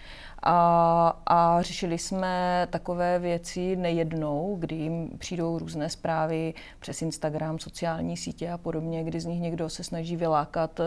a, 0.43 1.21
a 1.25 1.61
řešili 1.61 1.97
jsme 1.97 2.67
takové 2.69 3.19
věci 3.19 3.75
nejednou, 3.75 4.55
kdy 4.59 4.75
jim 4.75 5.09
přijdou 5.17 5.59
různé 5.59 5.89
zprávy 5.89 6.53
přes 6.79 7.01
Instagram, 7.01 7.59
sociální 7.59 8.17
sítě 8.17 8.51
a 8.51 8.57
podobně, 8.57 9.03
kdy 9.03 9.19
z 9.19 9.25
nich 9.25 9.41
někdo 9.41 9.69
se 9.69 9.83
snaží 9.83 10.15
vylákat 10.15 10.79
uh, 10.79 10.85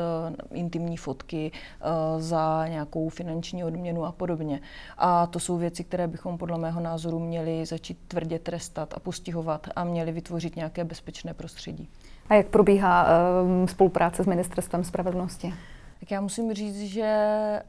intimní 0.52 0.96
fotky 0.96 1.52
uh, 1.52 2.20
za 2.20 2.68
nějakou 2.68 3.08
finanční 3.08 3.64
odměnu 3.64 4.04
a 4.04 4.12
podobně. 4.12 4.60
A 4.98 5.26
to 5.26 5.40
jsou 5.40 5.56
věci, 5.56 5.84
které 5.84 6.06
bychom 6.06 6.38
podle 6.38 6.58
mého 6.58 6.80
názoru 6.80 7.18
měli 7.18 7.66
začít 7.66 7.98
tvrdě 8.08 8.38
trestat 8.38 8.94
a 8.96 9.00
postihovat 9.00 9.66
a 9.76 9.84
měli 9.84 10.12
vytvořit 10.12 10.56
nějaké 10.56 10.84
bezpečné 10.84 11.34
prostředí. 11.34 11.88
A 12.28 12.34
jak 12.34 12.46
probíhá 12.46 13.06
uh, 13.06 13.66
spolupráce 13.66 14.24
s 14.24 14.26
Ministerstvem 14.26 14.84
spravedlnosti? 14.84 15.54
Tak 16.00 16.10
já 16.10 16.20
musím 16.20 16.54
říct, 16.54 16.80
že 16.80 17.60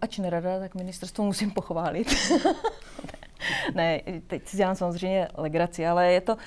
ač 0.00 0.18
nerada, 0.18 0.58
tak 0.60 0.74
ministerstvo 0.74 1.24
musím 1.24 1.50
pochválit. 1.50 2.08
ne, 3.74 4.00
teď 4.26 4.48
si 4.48 4.56
dělám 4.56 4.74
samozřejmě 4.74 5.28
legraci, 5.36 5.86
ale 5.86 6.12
je 6.12 6.20
to, 6.20 6.34
uh, 6.34 6.40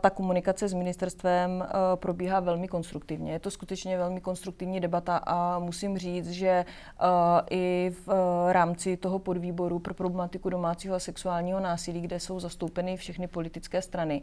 ta 0.00 0.10
komunikace 0.10 0.68
s 0.68 0.74
ministerstvem 0.74 1.50
uh, 1.50 1.66
probíhá 1.94 2.40
velmi 2.40 2.68
konstruktivně. 2.68 3.32
Je 3.32 3.38
to 3.38 3.50
skutečně 3.50 3.98
velmi 3.98 4.20
konstruktivní 4.20 4.80
debata 4.80 5.16
a 5.16 5.58
musím 5.58 5.98
říct, 5.98 6.30
že 6.30 6.64
uh, 7.02 7.06
i 7.50 7.92
v 8.06 8.08
rámci 8.52 8.96
toho 8.96 9.18
podvýboru 9.18 9.78
pro 9.78 9.94
problematiku 9.94 10.50
domácího 10.50 10.94
a 10.94 10.98
sexuálního 10.98 11.60
násilí, 11.60 12.00
kde 12.00 12.20
jsou 12.20 12.40
zastoupeny 12.40 12.96
všechny 12.96 13.28
politické 13.28 13.82
strany, 13.82 14.22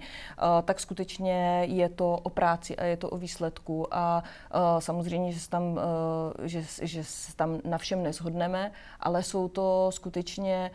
tak 0.65 0.79
skutečně 0.79 1.65
je 1.69 1.89
to 1.89 2.13
o 2.23 2.29
práci 2.29 2.75
a 2.75 2.83
je 2.83 2.97
to 2.97 3.09
o 3.09 3.17
výsledku 3.17 3.87
a 3.91 4.23
samozřejmě, 4.79 5.31
že 5.31 5.39
se 5.39 5.49
tam, 5.49 5.79
že, 6.43 6.63
že 6.81 7.03
se 7.03 7.35
tam 7.35 7.59
na 7.65 7.77
všem 7.77 8.03
nezhodneme, 8.03 8.71
ale 8.99 9.23
jsou 9.23 9.47
to 9.47 9.89
skutečně 9.93 10.71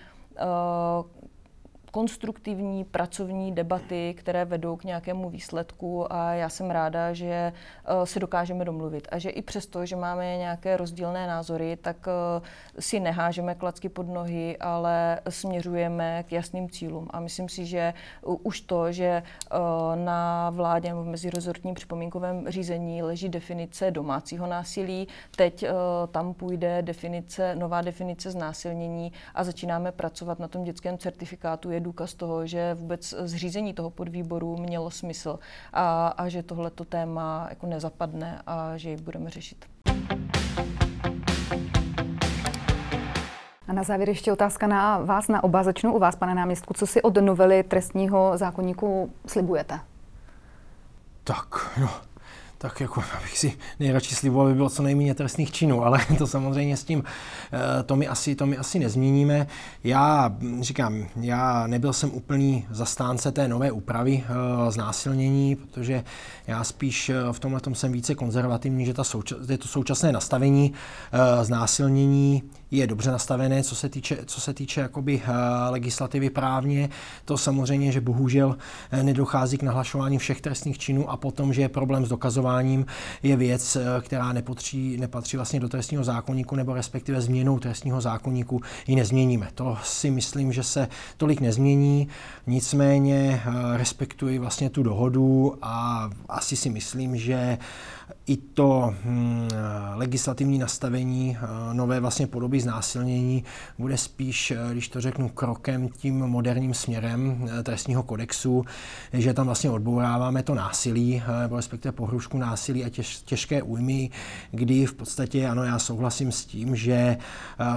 konstruktivní 1.92 2.84
pracovní 2.84 3.52
debaty, 3.52 4.14
které 4.18 4.44
vedou 4.44 4.76
k 4.76 4.84
nějakému 4.84 5.30
výsledku 5.30 6.12
a 6.12 6.32
já 6.32 6.48
jsem 6.48 6.70
ráda, 6.70 7.12
že 7.12 7.52
eh, 7.84 8.06
se 8.06 8.20
dokážeme 8.20 8.64
domluvit 8.64 9.08
a 9.10 9.18
že 9.18 9.30
i 9.30 9.42
přesto, 9.42 9.86
že 9.86 9.96
máme 9.96 10.36
nějaké 10.36 10.76
rozdílné 10.76 11.26
názory, 11.26 11.76
tak 11.76 11.96
eh, 12.08 12.80
si 12.80 13.00
nehážeme 13.00 13.54
klacky 13.54 13.88
pod 13.88 14.08
nohy, 14.08 14.56
ale 14.58 15.20
směřujeme 15.28 16.24
k 16.28 16.32
jasným 16.32 16.70
cílům. 16.70 17.08
A 17.10 17.20
myslím 17.20 17.48
si, 17.48 17.66
že 17.66 17.94
už 18.22 18.60
to, 18.60 18.92
že 18.92 19.04
eh, 19.04 19.56
na 19.96 20.50
vládě 20.50 20.94
v 20.94 21.04
mezirozortním 21.04 21.74
připomínkovém 21.74 22.48
řízení 22.48 23.02
leží 23.02 23.28
definice 23.28 23.90
domácího 23.90 24.46
násilí, 24.46 25.08
teď 25.36 25.64
tam 26.10 26.34
půjde 26.34 26.82
definice, 26.82 27.54
nová 27.54 27.82
definice 27.82 28.30
znásilnění 28.30 29.12
a 29.34 29.44
začínáme 29.44 29.92
pracovat 29.92 30.38
na 30.38 30.48
tom 30.48 30.64
dětském 30.64 30.98
certifikátu, 30.98 31.70
je 31.70 31.81
důkaz 31.82 32.14
toho, 32.14 32.46
že 32.46 32.74
vůbec 32.74 33.14
zřízení 33.18 33.74
toho 33.74 33.90
podvýboru 33.90 34.56
mělo 34.56 34.90
smysl 34.90 35.38
a, 35.72 36.08
a 36.08 36.28
že 36.28 36.42
tohleto 36.42 36.84
téma 36.84 37.46
jako 37.50 37.66
nezapadne 37.66 38.42
a 38.46 38.76
že 38.76 38.90
ji 38.90 38.96
budeme 38.96 39.30
řešit. 39.30 39.64
A 43.68 43.72
na 43.72 43.82
závěr 43.82 44.08
ještě 44.08 44.32
otázka 44.32 44.66
na 44.66 44.98
vás, 44.98 45.28
na 45.28 45.44
oba. 45.44 45.62
Začnu 45.62 45.94
u 45.94 45.98
vás, 45.98 46.16
pane 46.16 46.34
náměstku. 46.34 46.74
Co 46.74 46.86
si 46.86 47.02
od 47.02 47.16
novely 47.16 47.62
trestního 47.62 48.32
zákonníku 48.38 49.12
slibujete? 49.26 49.80
Tak, 51.24 51.78
no, 51.80 51.90
tak 52.62 52.80
jako 52.80 53.02
bych 53.22 53.38
si 53.38 53.52
nejradši 53.80 54.14
sliboval, 54.14 54.46
aby 54.46 54.54
bylo 54.54 54.70
co 54.70 54.82
nejméně 54.82 55.14
trestných 55.14 55.52
činů, 55.52 55.84
ale 55.84 56.00
to 56.18 56.26
samozřejmě 56.26 56.76
s 56.76 56.84
tím, 56.84 57.04
eh, 57.52 57.82
to 57.82 57.96
my 57.96 58.08
asi, 58.08 58.34
to 58.34 58.46
my 58.46 58.56
asi 58.56 58.78
nezměníme. 58.78 59.46
Já 59.84 60.36
říkám, 60.60 61.06
já 61.16 61.66
nebyl 61.66 61.92
jsem 61.92 62.10
úplný 62.10 62.66
zastánce 62.70 63.32
té 63.32 63.48
nové 63.48 63.72
úpravy 63.72 64.24
eh, 64.24 64.70
znásilnění, 64.70 65.56
protože 65.56 66.04
já 66.46 66.64
spíš 66.64 67.08
eh, 67.08 67.14
v 67.32 67.38
tomhle 67.38 67.60
jsem 67.72 67.92
více 67.92 68.14
konzervativní, 68.14 68.86
že 68.86 68.94
ta 68.94 69.02
souča- 69.02 69.50
je 69.50 69.58
to 69.58 69.68
současné 69.68 70.12
nastavení 70.12 70.72
znásilnění 71.42 72.42
je 72.72 72.86
dobře 72.86 73.10
nastavené, 73.10 73.62
co 73.62 73.74
se 73.74 73.88
týče, 73.88 74.18
co 74.26 74.40
se 74.40 74.54
týče 74.54 74.80
jakoby 74.80 75.22
legislativy 75.70 76.30
právně. 76.30 76.88
To 77.24 77.38
samozřejmě, 77.38 77.92
že 77.92 78.00
bohužel 78.00 78.56
nedochází 79.02 79.58
k 79.58 79.62
nahlašování 79.62 80.18
všech 80.18 80.40
trestných 80.40 80.78
činů 80.78 81.10
a 81.10 81.16
potom, 81.16 81.52
že 81.52 81.62
je 81.62 81.68
problém 81.68 82.06
s 82.06 82.08
dokazováním 82.08 82.86
je 83.22 83.36
věc, 83.36 83.76
eh, 83.76 84.00
která 84.00 84.32
nepatří, 84.32 84.96
nepatří 85.00 85.36
vlastně 85.36 85.60
do 85.60 85.68
trestního 85.68 86.04
zákonníku 86.04 86.56
nebo 86.56 86.74
respektive 86.74 87.20
změnou 87.20 87.58
trestního 87.58 88.00
zákonníku 88.00 88.60
ji 88.86 88.96
nezměníme. 88.96 89.48
To 89.54 89.78
si 89.82 90.10
myslím, 90.10 90.52
že 90.52 90.62
se 90.62 90.88
tolik 91.16 91.40
nezmění, 91.40 92.08
nicméně 92.46 93.42
eh, 93.44 93.76
respektuji 93.76 94.38
vlastně 94.38 94.70
tu 94.70 94.82
dohodu 94.82 95.54
a 95.62 96.10
asi 96.28 96.56
si 96.56 96.70
myslím, 96.70 97.16
že 97.16 97.58
i 98.26 98.36
to 98.36 98.94
hm, 99.04 99.48
legislativní 99.94 100.58
nastavení 100.58 101.36
eh, 101.36 101.74
nové 101.74 102.00
vlastně 102.00 102.26
podoby 102.26 102.60
znásilnění 102.60 103.44
bude 103.78 103.98
spíš, 103.98 104.50
eh, 104.50 104.56
když 104.72 104.88
to 104.88 105.00
řeknu, 105.00 105.28
krokem 105.28 105.88
tím 105.88 106.18
moderním 106.18 106.74
směrem 106.74 107.48
eh, 107.58 107.62
trestního 107.62 108.02
kodexu, 108.02 108.64
že 109.12 109.34
tam 109.34 109.46
vlastně 109.46 109.70
odbouráváme 109.70 110.42
to 110.42 110.54
násilí, 110.54 111.22
nebo 111.42 111.56
respektive 111.56 111.92
pohrušku 111.92 112.38
násilí 112.38 112.84
a 112.84 112.88
těž, 112.88 113.16
těžké 113.16 113.62
újmy, 113.62 114.10
kdy 114.50 114.86
v 114.86 114.94
podstatě, 114.94 115.48
ano, 115.48 115.64
já 115.64 115.78
souhlasím 115.78 116.32
s 116.32 116.44
tím, 116.44 116.76
že 116.76 117.16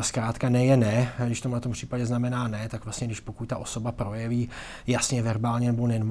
zkrátka 0.02 0.50
ne 0.50 0.66
je 0.66 0.78
ne, 0.78 1.14
když 1.26 1.42
to 1.42 1.50
na 1.50 1.60
tom 1.60 1.72
případě 1.72 2.06
znamená 2.06 2.48
ne, 2.48 2.70
tak 2.70 2.86
vlastně 2.86 3.08
když 3.08 3.20
pokud 3.20 3.46
ta 3.46 3.58
osoba 3.58 3.92
projeví 3.92 4.50
jasně 4.88 5.22
verbálně 5.22 5.68
nebo 5.68 5.88
ne, 5.88 6.02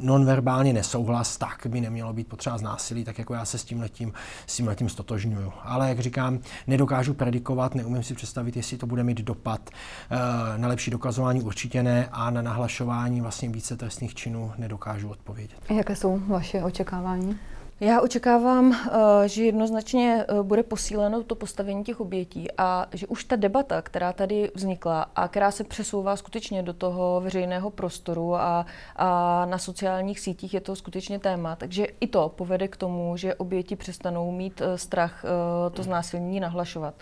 nonverbálně 0.00 0.72
nesouhlas, 0.72 1.36
tak 1.36 1.66
by 1.68 1.80
nemělo 1.80 2.12
být 2.12 2.28
potřeba 2.28 2.58
znásilí, 2.58 3.04
tak 3.04 3.18
jako 3.18 3.34
já 3.34 3.44
se 3.44 3.58
s 3.58 3.64
tím 3.64 3.73
tímhletím, 3.74 4.12
s 4.46 4.56
tímhletím 4.56 4.88
stotožňuju. 4.88 5.52
Ale 5.62 5.88
jak 5.88 6.00
říkám, 6.00 6.38
nedokážu 6.66 7.14
predikovat, 7.14 7.74
neumím 7.74 8.02
si 8.02 8.14
představit, 8.14 8.56
jestli 8.56 8.76
to 8.76 8.86
bude 8.86 9.04
mít 9.04 9.20
dopad 9.20 9.70
eh, 9.70 10.58
na 10.58 10.68
lepší 10.68 10.90
dokazování 10.90 11.42
určitě 11.42 11.82
ne 11.82 12.08
a 12.12 12.30
na 12.30 12.42
nahlašování 12.42 13.20
vlastně 13.20 13.48
více 13.48 13.76
trestných 13.76 14.14
činů 14.14 14.52
nedokážu 14.58 15.08
odpovědět. 15.08 15.58
Jaké 15.70 15.96
jsou 15.96 16.18
vaše 16.26 16.62
očekávání? 16.62 17.38
Já 17.80 18.00
očekávám, 18.00 18.72
eh, 18.72 19.28
že 19.28 19.44
jednoznačně 19.44 20.24
eh, 20.28 20.42
bude 20.42 20.62
posíleno 20.62 21.22
to 21.22 21.34
postavení 21.34 21.84
těch 21.84 22.00
obětí 22.00 22.48
a 22.58 22.86
že 22.92 23.06
už 23.06 23.24
ta 23.24 23.36
debata, 23.36 23.82
která 23.82 24.12
tady 24.12 24.50
vznikla 24.54 25.06
a 25.16 25.28
která 25.28 25.50
se 25.50 25.64
přesouvá 25.64 26.16
skutečně 26.16 26.62
do 26.62 26.72
toho 26.72 27.20
veřejného 27.20 27.70
prostoru 27.70 28.34
a, 28.36 28.66
a 28.96 29.46
na 29.46 29.58
sociálních 29.58 30.20
sítích 30.20 30.54
je 30.54 30.60
to 30.60 30.76
skutečně 30.76 31.18
téma, 31.18 31.56
takže 31.56 31.86
i 32.00 32.06
to 32.06 32.28
povede 32.28 32.68
k 32.68 32.76
tomu, 32.76 33.16
že 33.16 33.34
oběti 33.34 33.76
přestanou 33.76 34.30
mít 34.30 34.60
eh, 34.60 34.78
strach 34.78 35.24
to 35.72 35.82
znásilnění 35.82 36.40
nahlašovat. 36.40 36.94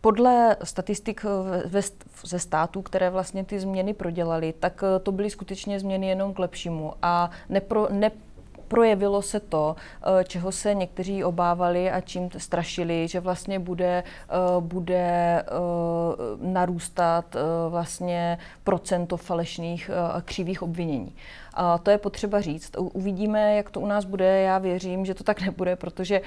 Podle 0.00 0.56
statistik 0.64 1.24
ze 2.24 2.38
států, 2.38 2.82
které 2.82 3.10
vlastně 3.10 3.44
ty 3.44 3.60
změny 3.60 3.94
prodělaly, 3.94 4.54
tak 4.60 4.84
to 5.02 5.12
byly 5.12 5.30
skutečně 5.30 5.80
změny 5.80 6.08
jenom 6.08 6.34
k 6.34 6.38
lepšímu 6.38 6.92
a 7.02 7.30
nepro, 7.48 7.88
ne, 7.90 8.10
projevilo 8.70 9.22
se 9.22 9.40
to, 9.40 9.76
eh, 9.76 10.24
čeho 10.24 10.52
se 10.52 10.74
někteří 10.74 11.24
obávali 11.24 11.90
a 11.90 12.00
čím 12.00 12.30
strašili, 12.38 13.08
že 13.08 13.20
vlastně 13.20 13.58
bude, 13.58 14.02
eh, 14.06 14.34
bude 14.60 15.42
eh, 15.42 15.44
narůstat 16.40 17.36
vlastně 17.68 18.38
procento 18.64 19.16
falešných 19.16 19.90
křivých 20.24 20.62
obvinění. 20.62 21.14
A 21.54 21.78
to 21.78 21.90
je 21.90 21.98
potřeba 21.98 22.40
říct. 22.40 22.76
Uvidíme, 22.78 23.56
jak 23.56 23.70
to 23.70 23.80
u 23.80 23.86
nás 23.86 24.04
bude. 24.04 24.40
Já 24.40 24.58
věřím, 24.58 25.04
že 25.04 25.14
to 25.14 25.24
tak 25.24 25.40
nebude, 25.46 25.76
protože 25.76 26.20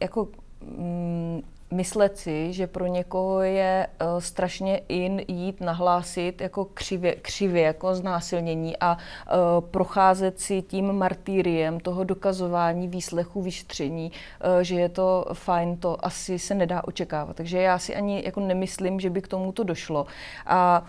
jako 0.00 0.28
mm, 0.60 1.42
myslet 1.72 2.18
si, 2.18 2.52
že 2.52 2.66
pro 2.66 2.86
někoho 2.86 3.40
je 3.40 3.86
uh, 3.86 4.20
strašně 4.20 4.80
in 4.88 5.22
jít 5.28 5.60
nahlásit 5.60 6.40
jako 6.40 6.64
křivě, 6.64 7.14
křivě 7.14 7.62
jako 7.62 7.94
znásilnění 7.94 8.76
a 8.80 8.96
uh, 8.96 9.38
procházet 9.60 10.40
si 10.40 10.62
tím 10.62 10.92
martýriem 10.92 11.80
toho 11.80 12.04
dokazování 12.04 12.88
výslechu, 12.88 13.42
vyšetření, 13.42 14.12
uh, 14.12 14.60
že 14.60 14.74
je 14.74 14.88
to 14.88 15.24
fajn, 15.32 15.76
to 15.76 16.06
asi 16.06 16.38
se 16.38 16.54
nedá 16.54 16.84
očekávat. 16.84 17.36
Takže 17.36 17.58
já 17.58 17.78
si 17.78 17.96
ani 17.96 18.22
jako 18.24 18.40
nemyslím, 18.40 19.00
že 19.00 19.10
by 19.10 19.22
k 19.22 19.28
tomu 19.28 19.52
to 19.52 19.64
došlo. 19.64 20.06
A 20.46 20.84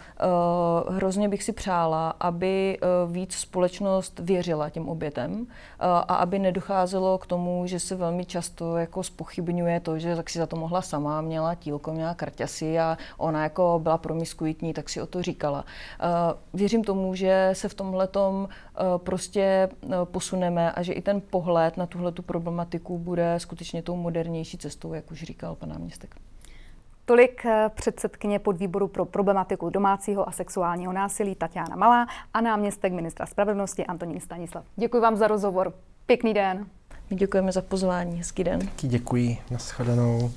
uh, 0.87 0.95
hrozně 0.95 1.29
bych 1.29 1.43
si 1.43 1.53
přála, 1.53 2.13
aby 2.19 2.77
uh, 3.05 3.11
víc 3.11 3.35
společnost 3.35 4.19
věřila 4.19 4.69
těm 4.69 4.89
obětem 4.89 5.31
uh, 5.31 5.45
a 5.79 6.01
aby 6.01 6.39
nedocházelo 6.39 7.17
k 7.17 7.25
tomu, 7.25 7.67
že 7.67 7.79
se 7.79 7.95
velmi 7.95 8.25
často 8.25 8.77
jako 8.77 9.03
spochybňuje 9.03 9.79
to, 9.79 9.99
že 9.99 10.15
tak 10.15 10.29
si 10.29 10.39
za 10.39 10.45
to 10.45 10.55
mohla 10.55 10.72
mohla 10.73 10.81
sama, 10.81 11.21
měla 11.21 11.55
tílko, 11.55 11.93
měla 11.93 12.13
krťasy 12.13 12.79
a 12.79 12.97
ona 13.17 13.43
jako 13.43 13.79
byla 13.83 13.97
promiskuitní, 13.97 14.73
tak 14.73 14.89
si 14.89 15.01
o 15.01 15.05
to 15.05 15.21
říkala. 15.21 15.65
Eh, 16.01 16.07
věřím 16.53 16.83
tomu, 16.83 17.15
že 17.15 17.49
se 17.53 17.69
v 17.69 17.73
tomhle 17.73 18.07
eh, 18.15 18.47
prostě 18.97 19.41
eh, 19.41 19.89
posuneme 20.03 20.71
a 20.71 20.81
že 20.81 20.93
i 20.93 21.01
ten 21.01 21.21
pohled 21.21 21.77
na 21.77 21.85
tuhle 21.85 22.11
problematiku 22.11 22.97
bude 22.97 23.35
skutečně 23.37 23.81
tou 23.81 23.95
modernější 23.95 24.57
cestou, 24.57 24.93
jak 24.93 25.11
už 25.11 25.23
říkal 25.23 25.55
pan 25.55 25.69
náměstek. 25.69 26.15
Tolik 27.05 27.45
předsedkyně 27.75 28.39
podvýboru 28.39 28.87
pro 28.87 29.05
problematiku 29.05 29.69
domácího 29.69 30.29
a 30.29 30.31
sexuálního 30.31 30.93
násilí 30.93 31.35
Tatiana 31.35 31.75
Malá 31.75 32.07
a 32.33 32.41
náměstek 32.41 32.93
ministra 32.93 33.25
spravedlnosti 33.25 33.85
Antonín 33.85 34.19
Stanislav. 34.19 34.65
Děkuji 34.75 35.01
vám 35.01 35.15
za 35.15 35.27
rozhovor. 35.27 35.73
Pěkný 36.05 36.33
den. 36.33 36.65
My 37.13 37.17
děkujeme 37.17 37.51
za 37.51 37.61
pozvání. 37.61 38.17
Hezký 38.17 38.43
den. 38.43 38.59
Děkuji. 38.81 39.37
Naschledanou. 39.51 40.31